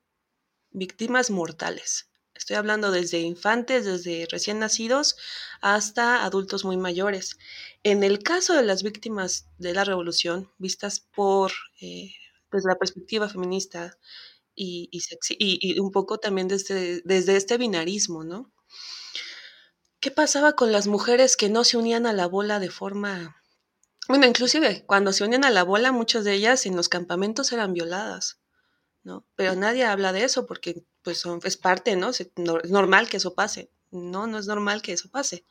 víctimas 0.72 1.30
mortales. 1.30 2.10
Estoy 2.34 2.56
hablando 2.56 2.90
desde 2.90 3.20
infantes, 3.20 3.84
desde 3.84 4.26
recién 4.30 4.58
nacidos, 4.58 5.16
hasta 5.60 6.24
adultos 6.24 6.64
muy 6.64 6.76
mayores. 6.76 7.38
En 7.84 8.02
el 8.02 8.22
caso 8.22 8.54
de 8.54 8.64
las 8.64 8.82
víctimas 8.82 9.46
de 9.58 9.74
la 9.74 9.84
revolución, 9.84 10.50
vistas 10.58 11.00
por 11.14 11.52
eh, 11.80 12.12
desde 12.50 12.68
la 12.68 12.78
perspectiva 12.78 13.28
feminista 13.28 13.96
y, 14.58 14.88
y, 15.38 15.78
un 15.78 15.92
poco 15.92 16.18
también 16.18 16.48
desde, 16.48 17.00
desde 17.04 17.36
este 17.36 17.58
binarismo, 17.58 18.24
¿no? 18.24 18.52
¿Qué 20.00 20.10
pasaba 20.10 20.54
con 20.54 20.72
las 20.72 20.86
mujeres 20.86 21.36
que 21.36 21.48
no 21.48 21.64
se 21.64 21.76
unían 21.76 22.06
a 22.06 22.12
la 22.12 22.26
bola 22.26 22.58
de 22.60 22.70
forma... 22.70 23.42
Bueno, 24.08 24.26
inclusive 24.26 24.84
cuando 24.86 25.12
se 25.12 25.24
unían 25.24 25.44
a 25.44 25.50
la 25.50 25.64
bola, 25.64 25.92
muchas 25.92 26.24
de 26.24 26.34
ellas 26.34 26.66
en 26.66 26.76
los 26.76 26.88
campamentos 26.88 27.52
eran 27.52 27.72
violadas, 27.72 28.40
¿no? 29.02 29.26
Pero 29.36 29.54
nadie 29.54 29.84
habla 29.84 30.12
de 30.12 30.24
eso 30.24 30.46
porque 30.46 30.84
pues 31.02 31.24
es 31.44 31.56
parte, 31.56 31.94
¿no? 31.96 32.10
Es 32.10 32.30
normal 32.36 33.08
que 33.08 33.18
eso 33.18 33.34
pase. 33.34 33.70
No, 33.90 34.26
no 34.26 34.38
es 34.38 34.46
normal 34.46 34.82
que 34.82 34.92
eso 34.92 35.10
pase. 35.10 35.44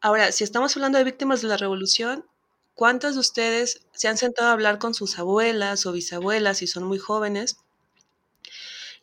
Ahora, 0.00 0.30
si 0.32 0.44
estamos 0.44 0.76
hablando 0.76 0.98
de 0.98 1.04
víctimas 1.04 1.40
de 1.40 1.48
la 1.48 1.56
revolución, 1.56 2.26
¿cuántas 2.74 3.14
de 3.14 3.20
ustedes 3.20 3.86
se 3.92 4.08
han 4.08 4.18
sentado 4.18 4.50
a 4.50 4.52
hablar 4.52 4.78
con 4.78 4.94
sus 4.94 5.18
abuelas 5.18 5.86
o 5.86 5.92
bisabuelas 5.92 6.58
si 6.58 6.66
son 6.66 6.84
muy 6.84 6.98
jóvenes 6.98 7.63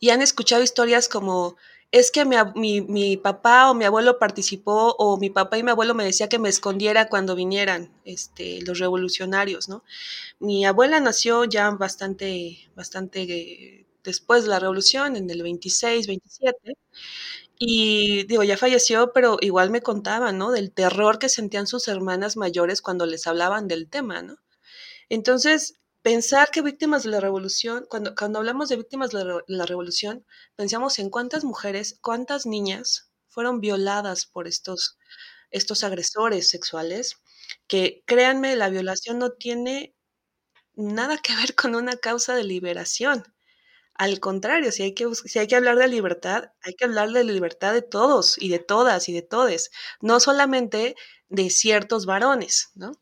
y 0.02 0.10
han 0.10 0.20
escuchado 0.20 0.64
historias 0.64 1.08
como 1.08 1.56
es 1.92 2.10
que 2.10 2.24
mi, 2.24 3.16
papá 3.18 3.70
o 3.70 3.74
mi 3.74 3.84
abuelo 3.84 4.18
participó 4.18 4.96
o 4.98 5.16
mi 5.16 5.30
papá 5.30 5.58
y 5.58 5.62
mi 5.62 5.70
abuelo 5.70 5.94
me 5.94 6.04
decía 6.04 6.28
que 6.28 6.40
me 6.40 6.48
escondiera 6.48 7.08
cuando 7.08 7.36
vinieran 7.36 7.92
este, 8.04 8.62
los 8.62 8.80
revolucionarios, 8.80 9.68
¿no? 9.68 9.84
Mi 10.40 10.64
abuela 10.66 10.98
nació 10.98 11.44
ya 11.44 11.70
bastante, 11.70 12.68
bastante 12.74 13.86
después 14.02 14.42
de 14.42 14.48
la 14.50 14.58
revolución, 14.58 15.14
en 15.14 15.30
el 15.30 15.40
26, 15.44 16.08
27, 16.08 16.76
y 17.58 18.24
digo, 18.24 18.42
ya 18.42 18.56
falleció, 18.56 19.12
pero 19.12 19.36
igual 19.40 19.70
me 19.70 19.82
contaba, 19.82 20.32
¿no? 20.32 20.50
Del 20.50 20.72
terror 20.72 21.20
que 21.20 21.28
sentían 21.28 21.68
sus 21.68 21.86
hermanas 21.86 22.36
mayores 22.36 22.82
cuando 22.82 23.06
les 23.06 23.28
hablaban 23.28 23.68
del 23.68 23.88
tema, 23.88 24.22
¿no? 24.22 24.38
Entonces, 25.08 25.76
pensar 26.02 26.50
que 26.50 26.62
víctimas 26.62 27.04
de 27.04 27.10
la 27.10 27.20
revolución, 27.20 27.86
cuando, 27.88 28.14
cuando 28.14 28.40
hablamos 28.40 28.68
de 28.68 28.76
víctimas 28.76 29.10
de 29.10 29.42
la, 29.46 29.66
revolución, 29.66 30.26
pensamos 30.56 30.98
en 30.98 31.10
cuántas 31.10 31.44
mujeres, 31.44 31.98
cuántas 32.02 32.44
niñas 32.44 33.10
fueron 33.28 33.60
violadas 33.60 34.26
por 34.26 34.48
estos, 34.48 34.98
estos 35.50 35.84
agresores 35.84 36.50
sexuales, 36.50 37.16
que 37.68 38.02
créanme, 38.06 38.56
la 38.56 38.68
violación 38.68 39.18
no 39.18 39.30
tiene 39.30 39.94
nada 40.74 41.18
que 41.18 41.34
ver 41.36 41.54
con 41.54 41.74
una 41.74 41.96
causa 41.96 42.34
de 42.34 42.44
liberación. 42.44 43.24
Al 43.94 44.20
contrario, 44.20 44.72
si 44.72 44.82
hay, 44.82 44.94
que, 44.94 45.06
si 45.14 45.38
hay 45.38 45.46
que 45.46 45.56
hablar 45.56 45.76
de 45.76 45.86
libertad, 45.86 46.50
hay 46.62 46.74
que 46.74 46.86
hablar 46.86 47.10
de 47.10 47.24
libertad 47.24 47.72
de 47.72 47.82
todos 47.82 48.36
y 48.40 48.48
de 48.48 48.58
todas 48.58 49.08
y 49.08 49.12
de 49.12 49.22
todes, 49.22 49.70
no 50.00 50.18
solamente 50.18 50.96
de 51.28 51.50
ciertos 51.50 52.06
varones, 52.06 52.70
¿no? 52.74 52.92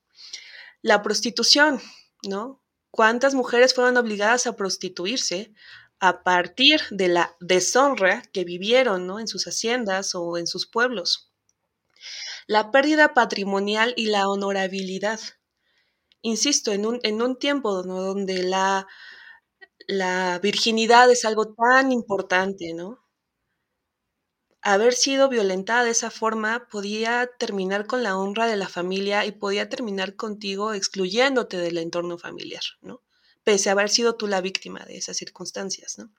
La 0.82 1.02
prostitución, 1.02 1.80
¿no? 2.28 2.59
¿Cuántas 2.92 3.34
mujeres 3.34 3.74
fueron 3.74 3.96
obligadas 3.96 4.46
a 4.46 4.54
prostituirse 4.56 5.52
a 5.98 6.22
partir 6.22 6.80
de 6.90 7.08
la 7.08 7.36
deshonra 7.40 8.22
que 8.32 8.44
vivieron 8.44 9.06
¿no? 9.06 9.18
en 9.20 9.28
sus 9.28 9.46
haciendas 9.46 10.14
o 10.14 10.36
en 10.38 10.46
sus 10.46 10.66
pueblos? 10.68 11.32
La 12.46 12.70
pérdida 12.70 13.14
patrimonial 13.14 13.94
y 13.96 14.06
la 14.06 14.28
honorabilidad. 14.28 15.20
Insisto, 16.22 16.72
en 16.72 16.86
un, 16.86 17.00
en 17.02 17.22
un 17.22 17.38
tiempo 17.38 17.82
donde 17.82 18.42
la, 18.42 18.86
la 19.88 20.38
virginidad 20.42 21.10
es 21.10 21.24
algo 21.24 21.54
tan 21.54 21.92
importante, 21.92 22.72
¿no? 22.74 22.98
Haber 24.62 24.92
sido 24.94 25.28
violentada 25.28 25.84
de 25.84 25.90
esa 25.90 26.10
forma 26.10 26.68
podía 26.68 27.30
terminar 27.38 27.86
con 27.86 28.02
la 28.02 28.16
honra 28.16 28.46
de 28.46 28.56
la 28.56 28.68
familia 28.68 29.24
y 29.24 29.32
podía 29.32 29.68
terminar 29.68 30.16
contigo 30.16 30.74
excluyéndote 30.74 31.56
del 31.56 31.78
entorno 31.78 32.18
familiar, 32.18 32.62
¿no? 32.82 33.02
Pese 33.42 33.70
a 33.70 33.72
haber 33.72 33.88
sido 33.88 34.16
tú 34.16 34.26
la 34.26 34.42
víctima 34.42 34.84
de 34.84 34.98
esas 34.98 35.16
circunstancias, 35.16 35.98
¿no? 35.98 36.12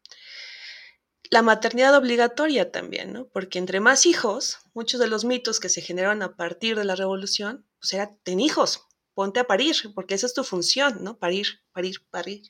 La 1.29 1.43
maternidad 1.43 1.95
obligatoria 1.95 2.71
también, 2.71 3.13
¿no? 3.13 3.27
Porque 3.27 3.59
entre 3.59 3.79
más 3.79 4.05
hijos, 4.05 4.59
muchos 4.73 4.99
de 4.99 5.07
los 5.07 5.23
mitos 5.23 5.59
que 5.59 5.69
se 5.69 5.81
generaron 5.81 6.23
a 6.23 6.35
partir 6.35 6.75
de 6.75 6.83
la 6.83 6.95
revolución, 6.95 7.65
pues 7.79 7.93
era, 7.93 8.11
ten 8.23 8.39
hijos, 8.39 8.87
ponte 9.13 9.39
a 9.39 9.45
parir, 9.45 9.75
porque 9.93 10.15
esa 10.15 10.25
es 10.25 10.33
tu 10.33 10.43
función, 10.43 11.03
¿no? 11.03 11.17
Parir, 11.19 11.61
parir, 11.71 12.05
parir. 12.09 12.41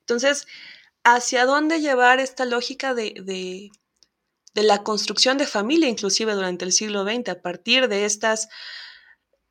Entonces, 0.00 0.46
¿hacia 1.02 1.44
dónde 1.44 1.80
llevar 1.80 2.20
esta 2.20 2.44
lógica 2.44 2.94
de 2.94 3.14
de 3.24 3.70
la 4.62 4.82
construcción 4.82 5.38
de 5.38 5.46
familia, 5.46 5.88
inclusive 5.88 6.34
durante 6.34 6.64
el 6.64 6.72
siglo 6.72 7.04
XX, 7.04 7.28
a 7.30 7.42
partir 7.42 7.88
de 7.88 8.04
estas, 8.04 8.48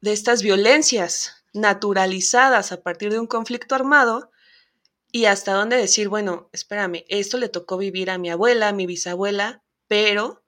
de 0.01 0.13
estas 0.13 0.41
violencias 0.41 1.43
naturalizadas 1.53 2.71
a 2.71 2.81
partir 2.81 3.11
de 3.11 3.19
un 3.19 3.27
conflicto 3.27 3.75
armado, 3.75 4.31
y 5.11 5.25
hasta 5.25 5.53
dónde 5.53 5.77
decir, 5.77 6.09
bueno, 6.09 6.49
espérame, 6.53 7.05
esto 7.07 7.37
le 7.37 7.47
tocó 7.47 7.77
vivir 7.77 8.09
a 8.09 8.17
mi 8.17 8.31
abuela, 8.31 8.69
a 8.69 8.73
mi 8.73 8.87
bisabuela, 8.87 9.63
pero 9.87 10.43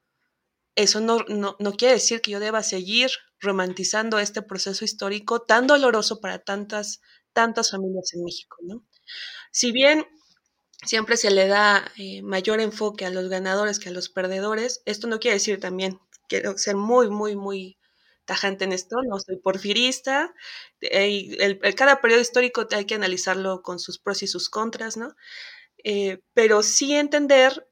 eso 0.75 1.01
no, 1.01 1.19
no, 1.27 1.55
no 1.59 1.73
quiere 1.73 1.95
decir 1.95 2.21
que 2.21 2.31
yo 2.31 2.39
deba 2.39 2.63
seguir 2.63 3.11
romantizando 3.39 4.19
este 4.19 4.41
proceso 4.41 4.83
histórico 4.83 5.43
tan 5.43 5.67
doloroso 5.67 6.19
para 6.19 6.39
tantas, 6.39 7.01
tantas 7.33 7.71
familias 7.71 8.13
en 8.13 8.23
México, 8.23 8.57
¿no? 8.63 8.83
Si 9.51 9.71
bien 9.71 10.05
siempre 10.83 11.17
se 11.17 11.31
le 11.31 11.47
da 11.47 11.91
eh, 11.97 12.21
mayor 12.21 12.59
enfoque 12.59 13.05
a 13.05 13.09
los 13.09 13.29
ganadores 13.29 13.79
que 13.79 13.89
a 13.89 13.91
los 13.93 14.09
perdedores. 14.09 14.81
Esto 14.85 15.07
no 15.07 15.19
quiere 15.19 15.35
decir 15.35 15.59
también, 15.59 15.99
quiero 16.27 16.57
ser 16.57 16.75
muy, 16.75 17.09
muy, 17.09 17.35
muy 17.35 17.77
tajante 18.25 18.65
en 18.65 18.73
esto, 18.73 18.97
no 19.07 19.19
soy 19.19 19.37
porfirista, 19.37 20.33
el, 20.81 21.59
cada 21.75 22.01
periodo 22.01 22.21
histórico 22.21 22.67
hay 22.71 22.85
que 22.85 22.95
analizarlo 22.95 23.61
con 23.61 23.79
sus 23.79 23.99
pros 23.99 24.23
y 24.23 24.27
sus 24.27 24.49
contras, 24.49 24.97
¿no? 24.97 25.15
Eh, 25.83 26.21
pero 26.33 26.63
sí 26.63 26.95
entender 26.95 27.67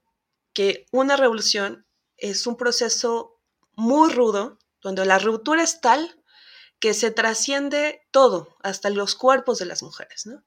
que 0.54 0.86
una 0.92 1.18
revolución 1.18 1.88
es 2.18 2.46
un 2.46 2.56
proceso 2.56 3.40
muy 3.76 4.12
rudo, 4.12 4.60
donde 4.82 5.06
la 5.06 5.18
ruptura 5.18 5.64
es 5.64 5.82
tal 5.82 6.24
que 6.80 6.94
se 6.94 7.12
trasciende 7.12 8.02
todo, 8.12 8.56
hasta 8.62 8.90
los 8.90 9.16
cuerpos 9.16 9.58
de 9.58 9.66
las 9.66 9.82
mujeres, 9.82 10.28
¿no? 10.28 10.44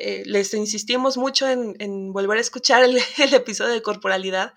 Eh, 0.00 0.22
les 0.26 0.54
insistimos 0.54 1.16
mucho 1.16 1.48
en, 1.48 2.12
volver 2.12 2.38
a 2.38 2.40
escuchar 2.40 2.84
el, 2.84 3.34
episodio 3.34 3.74
de 3.74 3.82
corporalidad, 3.82 4.54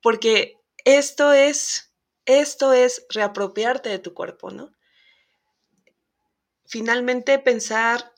porque 0.00 0.60
esto 0.84 1.32
es, 1.32 1.92
esto 2.24 2.72
es 2.72 3.04
reapropiarte 3.10 3.88
de 3.88 3.98
tu 3.98 4.14
cuerpo, 4.14 4.52
¿no? 4.52 4.70
Finalmente 6.66 7.40
pensar 7.40 8.12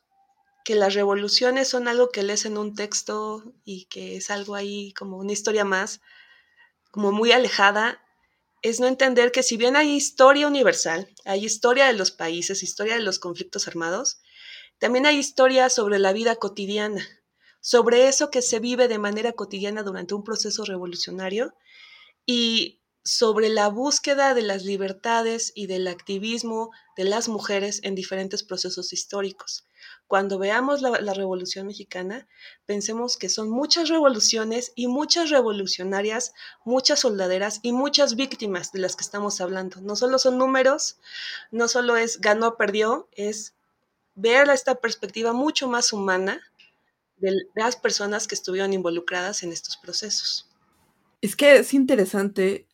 que 0.63 0.75
las 0.75 0.93
revoluciones 0.93 1.69
son 1.69 1.89
algo 1.89 2.11
que 2.11 2.23
lees 2.23 2.45
en 2.45 2.59
un 2.59 2.75
texto 2.75 3.55
y 3.65 3.87
que 3.87 4.17
es 4.17 4.31
algo 4.31 4.55
ahí 4.55 4.93
como 4.93 5.17
una 5.17 5.33
historia 5.33 5.65
más, 5.65 6.03
como 6.91 7.13
muy 7.13 7.33
alejada, 7.33 8.05
es 8.61 8.79
no 8.79 8.87
entender 8.89 9.33
que 9.33 9.43
si 9.43 9.57
bien 9.57 9.75
hay 9.75 9.95
historia 9.95 10.47
universal, 10.47 11.09
hay 11.25 11.47
historia 11.47 11.87
de 11.87 11.95
los 11.95 12.11
países, 12.11 12.63
historia 12.63 12.97
de 12.97 13.03
los 13.03 13.19
conflictos 13.19 13.69
armados, 13.69 14.21
también 14.79 15.07
hay 15.07 15.19
historias 15.19 15.75
sobre 15.75 15.99
la 15.99 16.13
vida 16.13 16.37
cotidiana, 16.37 17.07
sobre 17.61 18.09
eso 18.09 18.31
que 18.31 18.43
se 18.43 18.61
vive 18.61 18.89
de 18.89 18.99
manera 18.99 19.33
cotidiana 19.33 19.83
durante 19.83 20.15
un 20.15 20.25
proceso 20.25 20.65
revolucionario 20.65 21.55
y 22.25 22.81
sobre 23.05 23.49
la 23.49 23.69
búsqueda 23.69 24.35
de 24.35 24.43
las 24.43 24.65
libertades 24.65 25.53
y 25.55 25.67
del 25.67 25.89
activismo 25.89 26.71
de 26.97 27.05
las 27.05 27.29
mujeres 27.29 27.81
en 27.83 27.95
diferentes 27.95 28.43
procesos 28.43 28.93
históricos. 28.93 29.65
Cuando 30.07 30.39
veamos 30.39 30.83
la, 30.83 31.15
Revolución 31.15 31.67
Mexicana, 31.67 32.29
pensemos 32.67 33.17
que 33.17 33.29
son 33.29 33.51
muchas 33.51 33.89
revoluciones 33.89 34.73
y 34.75 34.89
muchas 34.89 35.31
revolucionarias, 35.31 36.33
muchas 36.65 37.01
soldaderas 37.01 37.61
y 37.63 37.73
muchas 37.73 38.15
víctimas 38.15 38.73
de 38.73 38.81
las 38.81 38.97
que 38.97 39.05
estamos 39.05 39.41
hablando. 39.41 39.81
No 39.81 39.97
solo 39.97 40.19
son 40.19 40.39
números, 40.39 40.99
no 41.51 41.69
solo 41.69 41.97
es 41.97 42.21
ganó, 42.21 42.57
perdió, 42.57 43.09
es 43.13 43.55
ver 44.19 44.49
esta 44.51 44.75
perspectiva 44.75 45.33
mucho 45.33 45.69
más 45.69 45.93
humana 45.93 46.41
de 47.17 47.33
las 47.55 47.77
personas 47.77 48.27
que 48.27 48.35
estuvieron 48.35 48.73
involucradas 48.73 49.43
en 49.43 49.53
estos 49.53 49.77
procesos. 49.77 50.49
Es 51.21 51.37
que 51.37 51.57
es 51.57 51.75
interesante 51.75 52.69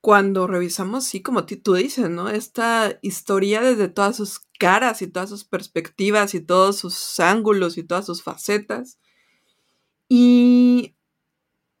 cuando 0.00 0.46
revisamos, 0.46 1.04
sí, 1.04 1.22
como 1.22 1.46
tú 1.46 1.74
dices, 1.74 2.10
¿no? 2.10 2.28
Esta 2.28 2.98
historia 3.00 3.62
desde 3.62 3.88
todas 3.88 4.16
sus 4.16 4.40
caras 4.58 5.00
y 5.00 5.06
todas 5.06 5.30
sus 5.30 5.44
perspectivas 5.44 6.34
y 6.34 6.40
todos 6.40 6.76
sus 6.76 7.20
ángulos 7.20 7.78
y 7.78 7.84
todas 7.84 8.04
sus 8.04 8.22
facetas. 8.22 8.98
Y 10.08 10.94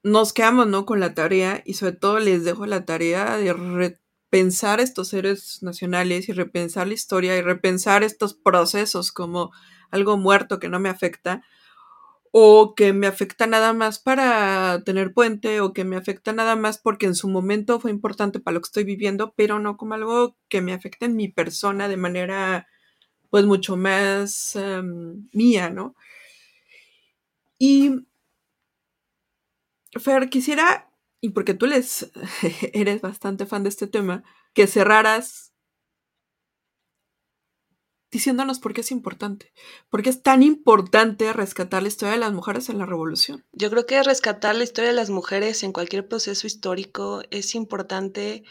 nos 0.02 0.32
quedamos, 0.32 0.66
¿no? 0.68 0.86
Con 0.86 1.00
la 1.00 1.14
tarea 1.14 1.62
y 1.66 1.74
sobre 1.74 1.92
todo 1.92 2.18
les 2.18 2.44
dejo 2.44 2.64
la 2.64 2.86
tarea 2.86 3.36
de 3.36 3.50
repensar 4.34 4.80
estos 4.80 5.14
héroes 5.14 5.62
nacionales 5.62 6.28
y 6.28 6.32
repensar 6.32 6.88
la 6.88 6.94
historia 6.94 7.36
y 7.36 7.40
repensar 7.40 8.02
estos 8.02 8.34
procesos 8.34 9.12
como 9.12 9.52
algo 9.92 10.16
muerto 10.16 10.58
que 10.58 10.68
no 10.68 10.80
me 10.80 10.88
afecta 10.88 11.44
o 12.32 12.74
que 12.74 12.92
me 12.92 13.06
afecta 13.06 13.46
nada 13.46 13.72
más 13.72 14.00
para 14.00 14.82
tener 14.84 15.14
puente 15.14 15.60
o 15.60 15.72
que 15.72 15.84
me 15.84 15.94
afecta 15.94 16.32
nada 16.32 16.56
más 16.56 16.78
porque 16.78 17.06
en 17.06 17.14
su 17.14 17.28
momento 17.28 17.78
fue 17.78 17.92
importante 17.92 18.40
para 18.40 18.56
lo 18.56 18.60
que 18.60 18.66
estoy 18.66 18.82
viviendo, 18.82 19.34
pero 19.36 19.60
no 19.60 19.76
como 19.76 19.94
algo 19.94 20.36
que 20.48 20.60
me 20.60 20.72
afecte 20.72 21.06
en 21.06 21.14
mi 21.14 21.28
persona 21.28 21.86
de 21.86 21.96
manera 21.96 22.66
pues 23.30 23.44
mucho 23.44 23.76
más 23.76 24.56
em, 24.56 25.28
mía, 25.32 25.70
¿no? 25.70 25.94
Y 27.56 28.04
Fer, 29.96 30.28
quisiera 30.28 30.88
y 31.24 31.30
porque 31.30 31.54
tú 31.54 31.64
les, 31.64 32.10
eres 32.74 33.00
bastante 33.00 33.46
fan 33.46 33.62
de 33.62 33.70
este 33.70 33.86
tema, 33.86 34.24
que 34.52 34.66
cerraras 34.66 35.54
diciéndonos 38.10 38.58
por 38.58 38.74
qué 38.74 38.82
es 38.82 38.90
importante, 38.90 39.54
por 39.88 40.02
qué 40.02 40.10
es 40.10 40.22
tan 40.22 40.42
importante 40.42 41.32
rescatar 41.32 41.80
la 41.80 41.88
historia 41.88 42.12
de 42.12 42.20
las 42.20 42.34
mujeres 42.34 42.68
en 42.68 42.76
la 42.76 42.84
revolución. 42.84 43.42
Yo 43.52 43.70
creo 43.70 43.86
que 43.86 44.02
rescatar 44.02 44.54
la 44.54 44.64
historia 44.64 44.90
de 44.90 44.96
las 44.96 45.08
mujeres 45.08 45.62
en 45.62 45.72
cualquier 45.72 46.06
proceso 46.06 46.46
histórico 46.46 47.22
es 47.30 47.54
importante 47.54 48.44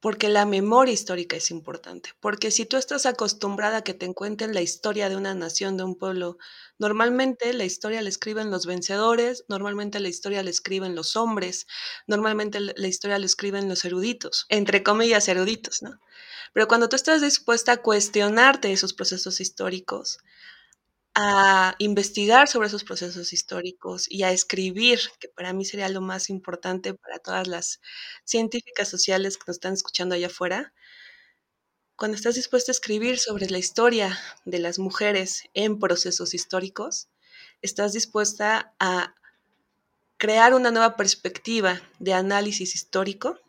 porque 0.00 0.28
la 0.28 0.46
memoria 0.46 0.94
histórica 0.94 1.36
es 1.36 1.50
importante, 1.50 2.10
porque 2.20 2.50
si 2.50 2.66
tú 2.66 2.76
estás 2.76 3.04
acostumbrada 3.06 3.78
a 3.78 3.82
que 3.82 3.94
te 3.94 4.06
encuentren 4.06 4.54
la 4.54 4.60
historia 4.60 5.08
de 5.08 5.16
una 5.16 5.34
nación, 5.34 5.76
de 5.76 5.84
un 5.84 5.96
pueblo, 5.96 6.38
normalmente 6.78 7.52
la 7.52 7.64
historia 7.64 8.00
la 8.02 8.08
escriben 8.08 8.50
los 8.50 8.66
vencedores, 8.66 9.44
normalmente 9.48 9.98
la 10.00 10.08
historia 10.08 10.42
la 10.42 10.50
escriben 10.50 10.94
los 10.94 11.16
hombres, 11.16 11.66
normalmente 12.06 12.60
la 12.60 12.86
historia 12.86 13.18
la 13.18 13.26
escriben 13.26 13.68
los 13.68 13.84
eruditos, 13.84 14.46
entre 14.48 14.82
comillas 14.82 15.28
eruditos, 15.28 15.82
¿no? 15.82 16.00
Pero 16.52 16.68
cuando 16.68 16.88
tú 16.88 16.96
estás 16.96 17.20
dispuesta 17.20 17.72
a 17.72 17.82
cuestionarte 17.82 18.72
esos 18.72 18.94
procesos 18.94 19.40
históricos, 19.40 20.18
a 21.20 21.74
investigar 21.78 22.46
sobre 22.46 22.68
esos 22.68 22.84
procesos 22.84 23.32
históricos 23.32 24.06
y 24.08 24.22
a 24.22 24.30
escribir, 24.30 25.00
que 25.18 25.28
para 25.28 25.52
mí 25.52 25.64
sería 25.64 25.88
lo 25.88 26.00
más 26.00 26.30
importante 26.30 26.94
para 26.94 27.18
todas 27.18 27.48
las 27.48 27.80
científicas 28.24 28.86
sociales 28.88 29.36
que 29.36 29.42
nos 29.48 29.56
están 29.56 29.74
escuchando 29.74 30.14
allá 30.14 30.28
afuera. 30.28 30.72
Cuando 31.96 32.16
estás 32.16 32.36
dispuesta 32.36 32.70
a 32.70 32.74
escribir 32.78 33.18
sobre 33.18 33.50
la 33.50 33.58
historia 33.58 34.16
de 34.44 34.60
las 34.60 34.78
mujeres 34.78 35.42
en 35.54 35.80
procesos 35.80 36.34
históricos, 36.34 37.08
estás 37.62 37.94
dispuesta 37.94 38.76
a 38.78 39.16
crear 40.18 40.54
una 40.54 40.70
nueva 40.70 40.94
perspectiva 40.94 41.82
de 41.98 42.14
análisis 42.14 42.76
histórico 42.76 43.40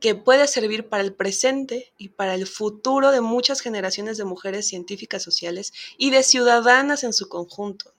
que 0.00 0.14
puede 0.14 0.46
servir 0.46 0.88
para 0.88 1.02
el 1.02 1.14
presente 1.14 1.92
y 1.96 2.10
para 2.10 2.34
el 2.34 2.46
futuro 2.46 3.10
de 3.10 3.20
muchas 3.20 3.60
generaciones 3.60 4.18
de 4.18 4.24
mujeres 4.24 4.68
científicas 4.68 5.22
sociales 5.22 5.72
y 5.96 6.10
de 6.10 6.22
ciudadanas 6.22 7.02
en 7.04 7.12
su 7.12 7.28
conjunto, 7.28 7.94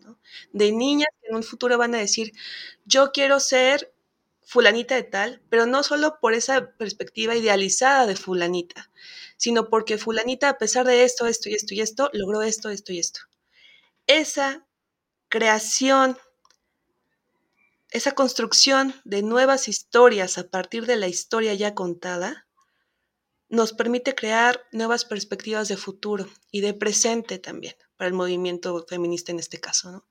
de 0.54 0.72
niñas 0.72 1.10
que 1.22 1.30
en 1.30 1.36
un 1.36 1.44
futuro 1.44 1.78
van 1.78 1.96
a 1.96 2.00
decir, 2.00 2.34
yo 2.86 3.12
quiero 3.12 3.40
ser 3.40 3.94
fulanita 4.44 4.96
de 4.96 5.04
tal, 5.04 5.42
pero 5.50 5.66
no 5.66 5.84
solo 5.84 6.20
por 6.22 6.34
esa 6.34 6.72
perspectiva 6.78 7.36
idealizada 7.36 8.06
de 8.06 8.16
fulanita, 8.16 8.90
sino 9.36 9.70
porque 9.70 9.98
fulanita, 9.98 10.50
a 10.50 10.58
pesar 10.58 10.86
de 10.86 11.04
esto, 11.04 11.28
esto 11.28 11.50
y 11.50 11.56
esto 11.56 11.74
y 11.74 11.82
esto, 11.82 12.10
logró 12.14 12.42
esto, 12.42 12.70
esto 12.70 12.94
y 12.94 13.00
esto. 13.00 13.22
Esa 14.06 14.66
creación 15.28 16.18
esa 17.90 18.14
construcción 18.14 18.94
de 19.06 19.22
nuevas 19.22 19.68
historias 19.68 20.38
a 20.38 20.50
partir 20.50 20.86
de 20.86 20.98
la 20.98 21.08
historia 21.08 21.54
ya 21.54 21.74
contada 21.74 22.48
nos 23.50 23.72
permite 23.72 24.14
crear 24.14 24.66
nuevas 24.72 25.06
perspectivas 25.06 25.68
de 25.70 25.78
futuro 25.78 26.28
y 26.52 26.62
de 26.62 26.74
presente 26.74 27.40
también 27.40 27.76
para 27.96 28.10
el 28.10 28.14
movimiento 28.14 28.86
feminista 28.88 29.32
en 29.32 29.40
este 29.40 29.60
caso. 29.60 30.08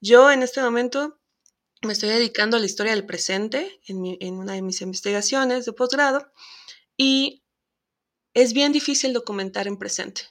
Yo 0.00 0.30
en 0.30 0.42
este 0.42 0.62
momento 0.62 1.20
me 1.82 1.92
estoy 1.92 2.10
dedicando 2.10 2.56
a 2.56 2.60
la 2.60 2.66
historia 2.66 2.92
del 2.92 3.04
presente 3.04 3.80
en, 3.86 4.16
en 4.20 4.34
una 4.34 4.52
de 4.52 4.62
mis 4.62 4.80
investigaciones 4.80 5.64
de 5.64 5.72
posgrado 5.72 6.32
y 6.96 7.42
es 8.34 8.52
bien 8.52 8.72
difícil 8.72 9.12
documentar 9.12 9.66
en 9.66 9.76
presente 9.76 10.22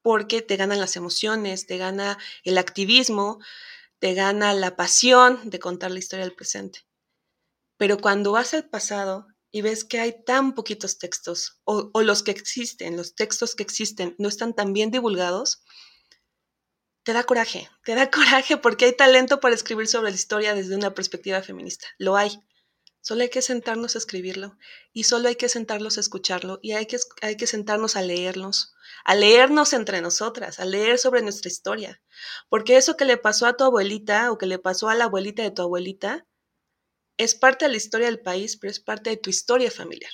porque 0.00 0.40
te 0.40 0.56
ganan 0.56 0.80
las 0.80 0.96
emociones, 0.96 1.66
te 1.66 1.76
gana 1.76 2.18
el 2.44 2.56
activismo, 2.56 3.40
te 3.98 4.14
gana 4.14 4.54
la 4.54 4.76
pasión 4.76 5.50
de 5.50 5.58
contar 5.58 5.90
la 5.90 5.98
historia 5.98 6.24
del 6.24 6.34
presente. 6.34 6.86
Pero 7.76 7.98
cuando 7.98 8.32
vas 8.32 8.54
al 8.54 8.68
pasado 8.68 9.26
y 9.50 9.62
ves 9.62 9.84
que 9.84 9.98
hay 10.00 10.24
tan 10.24 10.54
poquitos 10.54 10.98
textos, 10.98 11.60
o, 11.64 11.90
los 12.02 12.22
que 12.22 12.30
existen, 12.30 12.96
los 12.96 13.14
textos 13.14 13.54
que 13.54 13.62
existen, 13.62 14.14
no 14.18 14.28
están 14.28 14.54
tan 14.54 14.72
bien 14.72 14.90
divulgados, 14.90 15.62
te 17.04 17.12
da 17.12 17.24
coraje, 17.24 17.68
te 17.84 17.94
da 17.94 18.10
coraje 18.10 18.56
porque 18.56 18.86
hay 18.86 18.96
talento 18.96 19.40
para 19.40 19.54
escribir 19.54 19.88
sobre 19.88 20.10
la 20.10 20.16
historia 20.16 20.54
desde 20.54 20.76
una 20.76 20.94
perspectiva 20.94 21.42
feminista. 21.42 21.86
Lo 21.98 22.16
hay. 22.16 22.38
Solo 23.00 23.22
hay 23.22 23.30
que 23.30 23.42
sentarnos 23.42 23.94
a 23.94 23.98
escribirlo 23.98 24.58
y 24.92 25.04
solo 25.04 25.28
hay 25.28 25.36
que 25.36 25.48
sentarnos 25.48 25.96
a 25.96 26.00
escucharlo 26.00 26.58
y 26.62 26.72
hay 26.72 26.86
que, 26.86 26.98
hay 27.22 27.36
que 27.36 27.46
sentarnos 27.46 27.96
a 27.96 28.02
leernos, 28.02 28.74
a 29.04 29.14
leernos 29.14 29.72
entre 29.72 30.00
nosotras, 30.00 30.58
a 30.60 30.64
leer 30.64 30.98
sobre 30.98 31.22
nuestra 31.22 31.48
historia. 31.48 32.02
Porque 32.48 32.76
eso 32.76 32.96
que 32.96 33.04
le 33.04 33.16
pasó 33.16 33.46
a 33.46 33.56
tu 33.56 33.64
abuelita 33.64 34.30
o 34.32 34.38
que 34.38 34.46
le 34.46 34.58
pasó 34.58 34.88
a 34.88 34.94
la 34.94 35.04
abuelita 35.04 35.42
de 35.42 35.50
tu 35.50 35.62
abuelita 35.62 36.26
es 37.16 37.34
parte 37.34 37.64
de 37.64 37.70
la 37.70 37.76
historia 37.76 38.06
del 38.06 38.20
país, 38.20 38.56
pero 38.56 38.70
es 38.70 38.80
parte 38.80 39.10
de 39.10 39.16
tu 39.16 39.30
historia 39.30 39.70
familiar. 39.70 40.12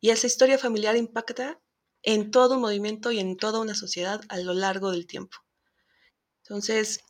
Y 0.00 0.10
esa 0.10 0.26
historia 0.26 0.58
familiar 0.58 0.96
impacta 0.96 1.60
en 2.02 2.30
todo 2.30 2.56
un 2.56 2.60
movimiento 2.60 3.12
y 3.12 3.20
en 3.20 3.36
toda 3.36 3.60
una 3.60 3.74
sociedad 3.74 4.20
a 4.28 4.38
lo 4.38 4.52
largo 4.54 4.90
del 4.90 5.06
tiempo. 5.06 5.38
Entonces, 6.42 7.00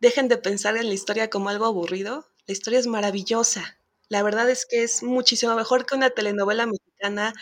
dejen 0.00 0.28
de 0.28 0.38
pensar 0.38 0.76
en 0.76 0.88
la 0.88 0.94
historia 0.94 1.30
como 1.30 1.50
algo 1.50 1.66
aburrido. 1.66 2.26
La 2.46 2.52
historia 2.52 2.78
es 2.78 2.86
maravillosa. 2.86 3.78
La 4.08 4.22
verdad 4.22 4.48
es 4.50 4.66
que 4.66 4.82
es 4.82 5.02
muchísimo 5.02 5.54
mejor 5.54 5.86
que 5.86 5.94
una 5.94 6.10
telenovela 6.10 6.66
mexicana 6.66 7.32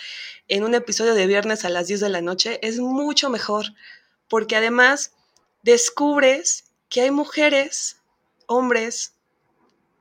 en 0.48 0.64
un 0.64 0.74
episodio 0.74 1.14
de 1.14 1.26
viernes 1.26 1.64
a 1.64 1.68
las 1.70 1.88
10 1.88 2.00
de 2.00 2.08
la 2.08 2.20
noche. 2.20 2.58
Es 2.62 2.78
mucho 2.78 3.30
mejor, 3.30 3.66
porque 4.28 4.56
además 4.56 5.12
descubres 5.62 6.64
que 6.88 7.02
hay 7.02 7.10
mujeres, 7.10 7.96
hombres, 8.46 9.14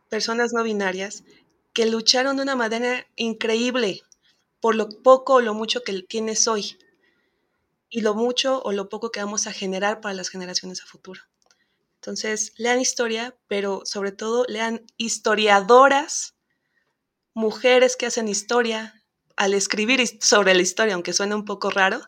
personas 0.09 0.53
no 0.53 0.63
binarias, 0.63 1.23
que 1.73 1.85
lucharon 1.85 2.37
de 2.37 2.43
una 2.43 2.55
manera 2.55 3.07
increíble 3.15 4.03
por 4.61 4.75
lo 4.75 4.89
poco 4.89 5.35
o 5.35 5.41
lo 5.41 5.53
mucho 5.53 5.83
que 5.83 6.03
tienes 6.03 6.47
hoy 6.47 6.77
y 7.89 8.01
lo 8.01 8.15
mucho 8.15 8.61
o 8.63 8.71
lo 8.71 8.89
poco 8.89 9.11
que 9.11 9.19
vamos 9.19 9.47
a 9.47 9.53
generar 9.53 10.01
para 10.01 10.15
las 10.15 10.29
generaciones 10.29 10.81
a 10.81 10.85
futuro. 10.85 11.21
Entonces, 11.95 12.53
lean 12.57 12.81
historia, 12.81 13.37
pero 13.47 13.81
sobre 13.85 14.11
todo 14.11 14.45
lean 14.47 14.85
historiadoras 14.97 16.35
mujeres 17.33 17.95
que 17.95 18.05
hacen 18.05 18.27
historia 18.27 19.03
al 19.35 19.53
escribir 19.53 20.01
sobre 20.21 20.53
la 20.53 20.61
historia, 20.61 20.93
aunque 20.93 21.13
suene 21.13 21.35
un 21.35 21.45
poco 21.45 21.69
raro, 21.69 22.01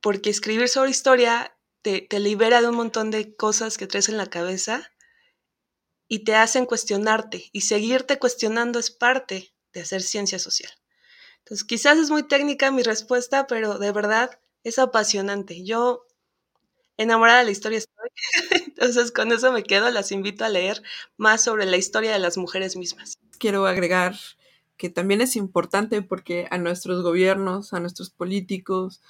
porque 0.00 0.30
escribir 0.30 0.68
sobre 0.68 0.90
historia 0.90 1.56
te, 1.82 2.06
libera 2.18 2.60
de 2.60 2.68
un 2.68 2.76
montón 2.76 3.10
de 3.10 3.34
cosas 3.34 3.78
que 3.78 3.86
traes 3.86 4.08
en 4.08 4.16
la 4.16 4.26
cabeza 4.26 4.90
y 6.08 6.24
te 6.24 6.34
hacen 6.34 6.66
cuestionarte 6.66 7.48
y 7.52 7.62
seguirte 7.62 8.18
cuestionando 8.18 8.78
es 8.78 8.90
parte 8.90 9.54
de 9.72 9.80
hacer 9.80 10.02
ciencia 10.02 10.38
social. 10.38 10.72
Entonces, 11.38 11.64
quizás 11.64 11.98
es 11.98 12.10
muy 12.10 12.22
técnica 12.24 12.70
mi 12.70 12.82
respuesta, 12.82 13.46
pero 13.46 13.78
de 13.78 13.92
verdad 13.92 14.38
es 14.64 14.78
apasionante. 14.78 15.64
Yo 15.64 16.06
enamorada 16.96 17.38
de 17.38 17.46
la 17.46 17.50
historia 17.50 17.78
estoy. 17.78 18.10
Entonces, 18.66 19.10
con 19.12 19.32
eso 19.32 19.50
me 19.50 19.64
quedo. 19.64 19.90
Las 19.90 20.12
invito 20.12 20.44
a 20.44 20.48
leer 20.50 20.82
más 21.16 21.42
sobre 21.42 21.66
la 21.66 21.78
historia 21.78 22.12
de 22.12 22.18
las 22.18 22.36
mujeres 22.36 22.76
mismas 22.76 23.18
quiero 23.42 23.66
agregar 23.66 24.14
que 24.76 24.88
también 24.88 25.20
es 25.20 25.34
importante 25.34 26.00
porque 26.00 26.46
a 26.52 26.58
nuestros 26.58 27.02
gobiernos, 27.02 27.72
a 27.72 27.80
nuestros 27.80 28.08
políticos, 28.08 29.02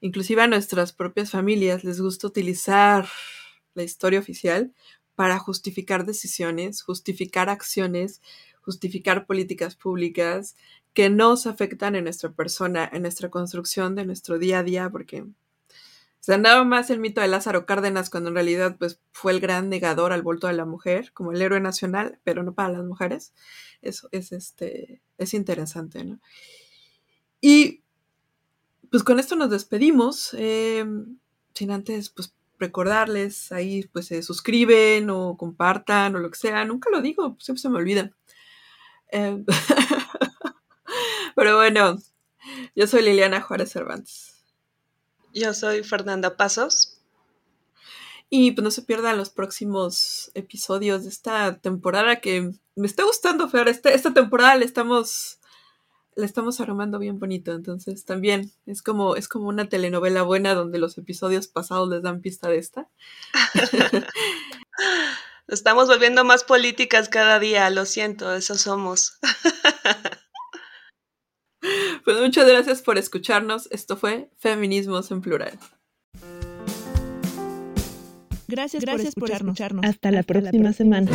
inclusive 0.00 0.42
a 0.42 0.48
nuestras 0.48 0.92
propias 0.92 1.30
familias 1.30 1.84
les 1.84 2.00
gusta 2.00 2.26
utilizar 2.26 3.06
la 3.74 3.84
historia 3.84 4.18
oficial 4.18 4.74
para 5.14 5.38
justificar 5.38 6.04
decisiones, 6.04 6.82
justificar 6.82 7.50
acciones, 7.50 8.20
justificar 8.62 9.26
políticas 9.26 9.76
públicas 9.76 10.56
que 10.92 11.08
nos 11.08 11.46
afectan 11.46 11.94
en 11.94 12.02
nuestra 12.02 12.32
persona, 12.32 12.90
en 12.92 13.02
nuestra 13.02 13.30
construcción 13.30 13.94
de 13.94 14.06
nuestro 14.06 14.40
día 14.40 14.58
a 14.58 14.62
día, 14.64 14.90
porque 14.90 15.24
se 16.22 16.32
andaba 16.32 16.62
más 16.62 16.88
el 16.90 17.00
mito 17.00 17.20
de 17.20 17.26
Lázaro 17.26 17.66
Cárdenas 17.66 18.08
cuando 18.08 18.28
en 18.28 18.36
realidad 18.36 18.76
pues, 18.78 19.00
fue 19.10 19.32
el 19.32 19.40
gran 19.40 19.68
negador 19.68 20.12
al 20.12 20.22
volto 20.22 20.46
de 20.46 20.52
la 20.52 20.64
mujer, 20.64 21.12
como 21.12 21.32
el 21.32 21.42
héroe 21.42 21.58
nacional, 21.58 22.20
pero 22.22 22.44
no 22.44 22.54
para 22.54 22.68
las 22.68 22.84
mujeres. 22.84 23.34
Eso 23.82 24.08
es, 24.12 24.30
este, 24.30 25.02
es 25.18 25.34
interesante, 25.34 26.04
¿no? 26.04 26.20
Y 27.40 27.82
pues 28.88 29.02
con 29.02 29.18
esto 29.18 29.34
nos 29.34 29.50
despedimos, 29.50 30.32
em, 30.38 31.18
sin 31.54 31.72
antes 31.72 32.10
pues 32.10 32.32
recordarles, 32.60 33.50
ahí 33.50 33.88
pues 33.92 34.06
se 34.06 34.22
suscriben 34.22 35.10
o 35.10 35.36
compartan 35.36 36.14
o 36.14 36.20
lo 36.20 36.30
que 36.30 36.38
sea, 36.38 36.64
nunca 36.64 36.88
lo 36.90 37.02
digo, 37.02 37.36
siempre 37.40 37.60
se 37.60 37.68
me 37.68 37.78
olvida. 37.78 38.12
Em, 39.08 39.44
Pero 41.34 41.56
bueno, 41.56 41.98
yo 42.76 42.86
soy 42.86 43.02
Liliana 43.02 43.40
Juárez 43.40 43.72
Cervantes. 43.72 44.31
Yo 45.32 45.54
soy 45.54 45.82
Fernanda 45.82 46.36
Pasos. 46.36 46.98
Y 48.28 48.52
pues 48.52 48.64
no 48.64 48.70
se 48.70 48.82
pierdan 48.82 49.18
los 49.18 49.30
próximos 49.30 50.30
episodios 50.34 51.02
de 51.02 51.10
esta 51.10 51.58
temporada 51.58 52.20
que 52.20 52.50
me 52.76 52.86
está 52.86 53.04
gustando, 53.04 53.48
Fer. 53.48 53.68
Este, 53.68 53.94
esta 53.94 54.14
temporada 54.14 54.56
le 54.56 54.64
estamos, 54.64 55.38
le 56.16 56.24
estamos 56.24 56.58
armando 56.60 56.98
bien 56.98 57.18
bonito. 57.18 57.52
Entonces 57.52 58.06
también 58.06 58.50
es 58.64 58.82
como, 58.82 59.16
es 59.16 59.28
como 59.28 59.48
una 59.48 59.68
telenovela 59.68 60.22
buena 60.22 60.54
donde 60.54 60.78
los 60.78 60.96
episodios 60.96 61.46
pasados 61.46 61.88
les 61.90 62.02
dan 62.02 62.22
pista 62.22 62.48
de 62.48 62.58
esta. 62.58 62.88
Estamos 65.48 65.88
volviendo 65.88 66.24
más 66.24 66.44
políticas 66.44 67.10
cada 67.10 67.38
día, 67.38 67.68
lo 67.68 67.84
siento, 67.84 68.32
eso 68.32 68.56
somos. 68.56 69.18
Pues 72.04 72.20
muchas 72.20 72.48
gracias 72.48 72.82
por 72.82 72.98
escucharnos. 72.98 73.68
Esto 73.70 73.96
fue 73.96 74.28
Feminismos 74.38 75.10
en 75.10 75.20
Plural. 75.20 75.58
Gracias, 78.48 78.82
gracias 78.84 79.14
por, 79.14 79.30
escucharnos. 79.30 79.84
Hasta, 79.84 80.10
la, 80.10 80.22
próxima 80.22 80.72
semana. 80.72 81.10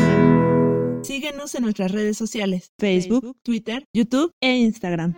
Síguenos 1.03 1.53
en 1.53 1.63
nuestras 1.63 1.91
redes 1.91 2.17
sociales, 2.17 2.71
Facebook, 2.79 3.37
Twitter, 3.43 3.85
YouTube 3.93 4.33
e 4.41 4.57
Instagram. 4.57 5.15